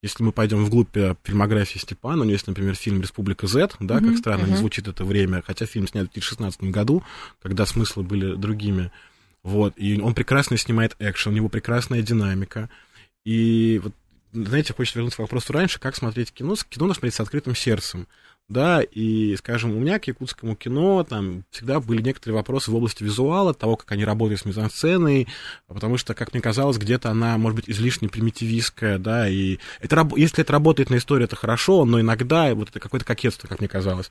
если 0.07 0.23
мы 0.23 0.33
пойдем 0.33 0.65
вглубь 0.65 0.97
э, 0.97 1.15
фильмографии 1.25 1.79
Степана, 1.79 2.23
у 2.23 2.25
него 2.25 2.33
есть, 2.33 2.47
например, 2.47 2.75
фильм 2.75 3.01
«Республика 3.01 3.47
Z», 3.47 3.73
да, 3.81 3.99
uh-huh, 3.99 4.09
как 4.09 4.19
странно 4.19 4.45
uh-huh. 4.45 4.51
не 4.51 4.57
звучит 4.57 4.89
это 4.89 5.05
время, 5.05 5.43
хотя 5.47 5.67
фильм 5.67 5.87
снят 5.87 6.09
в 6.09 6.13
2016 6.13 6.63
году, 6.65 7.03
когда 7.43 7.67
смыслы 7.67 8.03
были 8.03 8.35
другими. 8.35 8.91
Вот, 9.43 9.75
и 9.77 10.01
он 10.01 10.15
прекрасно 10.15 10.57
снимает 10.57 10.97
экшен, 10.99 11.33
у 11.33 11.37
него 11.37 11.49
прекрасная 11.49 12.03
динамика. 12.03 12.71
И 13.25 13.81
вот, 13.83 13.93
знаете, 14.33 14.73
хочется 14.73 14.99
вернуться 14.99 15.19
к 15.19 15.21
вопросу 15.21 15.53
раньше, 15.53 15.79
как 15.79 15.97
смотреть 15.97 16.33
кино. 16.33 16.55
Кино 16.69 16.87
надо 16.87 16.95
смотреть 16.99 17.15
с 17.15 17.21
открытым 17.21 17.55
сердцем 17.55 18.07
да, 18.49 18.81
и, 18.81 19.35
скажем, 19.37 19.77
у 19.77 19.81
меня 19.81 19.99
к 19.99 20.07
якутскому 20.07 20.55
кино 20.55 21.03
там 21.03 21.45
всегда 21.51 21.81
были 21.81 22.01
некоторые 22.01 22.37
вопросы 22.37 22.71
в 22.71 22.77
области 22.77 23.03
визуала, 23.03 23.55
того, 23.55 23.77
как 23.77 23.91
они 23.91 24.05
работают 24.05 24.41
с 24.41 24.45
мизансценой, 24.45 25.27
потому 25.67 25.99
что, 25.99 26.15
как 26.15 26.33
мне 26.33 26.41
казалось, 26.41 26.79
где-то 26.79 27.11
она, 27.11 27.39
может 27.39 27.57
быть, 27.57 27.69
излишне 27.69 28.09
примитивистская, 28.09 28.99
да, 28.99 29.29
и 29.29 29.59
это, 29.81 30.09
если 30.17 30.43
это 30.43 30.53
работает 30.53 30.91
на 30.91 30.99
истории, 30.99 31.25
это 31.25 31.35
хорошо, 31.35 31.85
но 31.85 32.01
иногда 32.01 32.55
вот 32.55 32.69
это 32.69 32.79
какое-то 32.79 33.05
кокетство, 33.05 33.49
как 33.49 33.59
мне 33.59 33.69
казалось. 33.69 34.11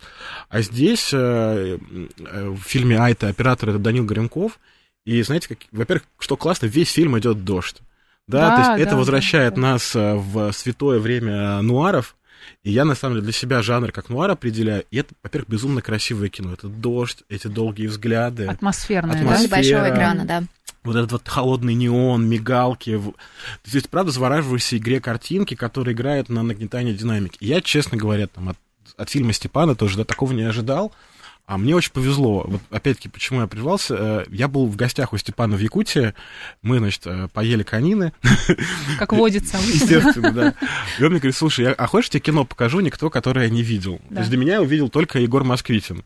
А 0.50 0.62
здесь 0.62 1.12
э, 1.14 1.78
э, 1.78 2.50
в 2.50 2.62
фильме 2.62 3.00
«Айта» 3.00 3.30
оператор 3.30 3.70
это 3.70 3.80
Данил 3.80 4.04
Горенков, 4.04 4.60
и, 5.06 5.22
знаете, 5.22 5.50
как, 5.50 5.60
во-первых, 5.72 6.04
что 6.20 6.36
классно, 6.36 6.66
весь 6.66 6.92
фильм 6.92 7.18
идет 7.18 7.46
дождь. 7.46 7.78
Да, 8.28 8.50
да, 8.50 8.56
то 8.56 8.58
есть 8.58 8.72
да, 8.72 8.78
это 8.80 8.98
возвращает 8.98 9.54
да. 9.54 9.62
нас 9.62 9.96
э, 9.96 10.16
в 10.16 10.52
святое 10.52 11.00
время 11.00 11.62
нуаров, 11.62 12.16
и 12.64 12.72
я, 12.72 12.86
на 12.86 12.96
самом 12.96 13.16
деле, 13.16 13.26
для 13.26 13.34
себя 13.34 13.62
жанр 13.62 13.92
как 13.92 14.10
нуар 14.10 14.32
определяю. 14.32 14.86
И 14.92 14.98
это, 14.98 15.14
во-первых, 15.24 15.50
безумно 15.50 15.82
красивое 15.82 16.30
кино. 16.30 16.54
Это 16.54 16.68
дождь, 16.68 17.24
эти 17.30 17.48
долгие 17.48 17.88
взгляды. 17.88 18.46
Атмосферное, 18.46 19.18
Атмосфера, 19.18 19.50
да? 19.50 19.56
большого 19.56 19.90
экрана, 19.90 20.26
да. 20.26 20.44
Вот 20.84 20.96
этот 20.96 21.12
вот 21.12 21.28
холодный 21.28 21.74
неон, 21.74 22.28
мигалки. 22.28 23.00
То 23.00 23.72
есть, 23.72 23.90
правда, 23.90 24.12
завораживаешься 24.12 24.78
игре 24.78 25.00
картинки, 25.00 25.56
которая 25.56 25.96
играет 25.96 26.30
на 26.30 26.44
нагнетание 26.44 26.94
динамики. 26.94 27.38
И 27.40 27.48
я, 27.48 27.62
честно 27.62 27.98
говоря, 27.98 28.28
там, 28.28 28.50
от, 28.50 28.58
от 28.98 29.10
фильма 29.10 29.34
Степана 29.34 29.76
тоже 29.76 29.98
да, 29.98 30.04
такого 30.04 30.34
не 30.34 30.44
ожидал. 30.44 30.94
А 31.48 31.60
мне 31.60 31.76
очень 31.76 31.92
повезло. 31.92 32.44
Вот 32.48 32.62
опять-таки, 32.72 33.08
почему 33.08 33.42
я 33.42 33.48
прервался? 33.48 33.96
Э, 33.96 34.26
я 34.30 34.48
был 34.48 34.66
в 34.66 34.76
гостях 34.76 35.14
у 35.14 35.18
Степана 35.18 35.56
в 35.56 35.60
Якутии. 35.60 36.16
Мы, 36.64 36.80
значит, 36.80 37.06
э, 37.06 37.28
поели 37.32 37.62
конины. 37.62 38.14
Как 39.00 39.14
водится. 39.14 39.58
Естественно, 39.68 40.32
да. 40.32 40.54
И 40.98 41.04
он 41.04 41.12
мне 41.12 41.20
говорит, 41.20 41.36
слушай, 41.36 41.72
а 41.72 41.86
хочешь 41.86 42.10
тебе 42.10 42.22
кино 42.22 42.46
покажу, 42.46 42.80
никто, 42.80 43.12
которое 43.12 43.46
я 43.46 43.52
не 43.52 43.62
видел? 43.62 44.02
То 44.10 44.20
есть 44.20 44.30
для 44.30 44.40
меня 44.40 44.60
увидел 44.60 44.90
только 44.90 45.20
Егор 45.20 45.44
Москвитин. 45.44 46.04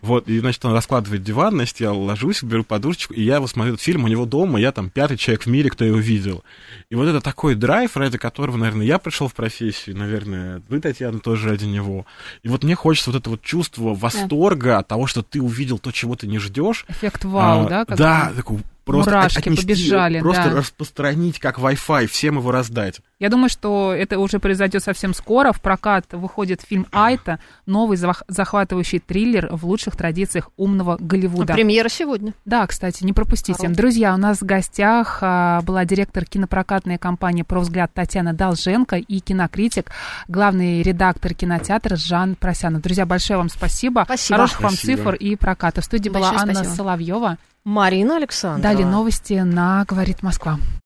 Вот, 0.00 0.28
и, 0.28 0.40
значит, 0.40 0.64
он 0.64 0.72
раскладывает 0.72 1.22
диван, 1.22 1.54
значит, 1.54 1.78
я 1.78 1.92
ложусь, 1.92 2.42
беру 2.42 2.64
подушечку, 2.64 3.14
и 3.14 3.22
я 3.22 3.38
вот 3.40 3.50
смотрю 3.50 3.74
этот 3.74 3.84
фильм 3.84 4.04
у 4.04 4.08
него 4.08 4.26
дома, 4.26 4.58
я 4.60 4.72
там 4.72 4.90
пятый 4.90 5.16
человек 5.16 5.44
в 5.44 5.46
мире, 5.46 5.70
кто 5.70 5.84
его 5.84 5.98
видел. 5.98 6.42
И 6.90 6.96
вот 6.96 7.06
это 7.06 7.20
такой 7.20 7.54
драйв, 7.54 7.96
ради 7.96 8.18
которого, 8.18 8.56
наверное, 8.56 8.86
я 8.86 8.98
пришел 8.98 9.28
в 9.28 9.34
профессию, 9.34 9.96
наверное, 9.96 10.62
вы, 10.68 10.80
Татьяна, 10.80 11.20
тоже 11.20 11.50
ради 11.50 11.66
него. 11.66 12.06
И 12.42 12.48
вот 12.48 12.64
мне 12.64 12.74
хочется 12.74 13.12
вот 13.12 13.20
это 13.20 13.30
вот 13.30 13.42
чувство 13.42 13.94
восторга 13.94 14.79
от 14.80 14.88
того, 14.88 15.06
что 15.06 15.22
ты 15.22 15.40
увидел 15.40 15.78
то, 15.78 15.92
чего 15.92 16.16
ты 16.16 16.26
не 16.26 16.38
ждешь. 16.38 16.84
Эффект 16.88 17.24
вау, 17.24 17.66
а, 17.66 17.68
да? 17.68 17.84
Да, 17.84 18.32
такой 18.34 18.60
просто 18.84 19.10
Мурашки 19.10 19.38
отнести, 19.38 19.62
побежали, 19.62 20.20
просто 20.20 20.50
да. 20.50 20.56
распространить 20.56 21.38
как 21.38 21.58
Wi-Fi, 21.58 22.06
всем 22.06 22.38
его 22.38 22.50
раздать. 22.50 23.00
Я 23.18 23.28
думаю, 23.28 23.50
что 23.50 23.92
это 23.92 24.18
уже 24.18 24.38
произойдет 24.38 24.82
совсем 24.82 25.12
скоро. 25.12 25.52
В 25.52 25.60
прокат 25.60 26.06
выходит 26.12 26.62
фильм 26.62 26.86
«Айта», 26.90 27.38
новый 27.66 27.98
захватывающий 27.98 28.98
триллер 28.98 29.48
в 29.52 29.66
лучших 29.66 29.94
традициях 29.94 30.50
умного 30.56 30.96
Голливуда. 30.98 31.52
А 31.52 31.56
премьера 31.56 31.90
сегодня. 31.90 32.32
Да, 32.46 32.66
кстати, 32.66 33.04
не 33.04 33.12
пропустите. 33.12 33.58
Хорошо. 33.58 33.74
Друзья, 33.74 34.14
у 34.14 34.16
нас 34.16 34.40
в 34.40 34.44
гостях 34.44 35.18
а, 35.20 35.60
была 35.62 35.84
директор 35.84 36.24
кинопрокатной 36.24 36.96
компании 36.96 37.42
«Про 37.42 37.60
взгляд» 37.60 37.92
Татьяна 37.92 38.32
Долженко 38.32 38.96
и 38.96 39.20
кинокритик, 39.20 39.90
главный 40.26 40.82
редактор 40.82 41.34
кинотеатра 41.34 41.96
Жан 41.96 42.36
Просянов. 42.36 42.80
Друзья, 42.80 43.04
большое 43.04 43.36
вам 43.36 43.50
спасибо. 43.50 44.04
Спасибо. 44.06 44.36
Хороших 44.36 44.58
спасибо. 44.60 44.96
вам 44.96 44.96
цифр 44.96 45.14
и 45.14 45.36
проката. 45.36 45.82
В 45.82 45.84
студии 45.84 46.08
Большое 46.08 46.32
была 46.32 46.42
Анна 46.42 46.54
спасибо. 46.54 46.74
Соловьева. 46.74 47.38
Марина 47.64 48.16
Александровна. 48.16 48.62
Далее 48.62 48.86
новости 48.86 49.34
на 49.34 49.84
«Говорит 49.84 50.22
Москва». 50.22 50.58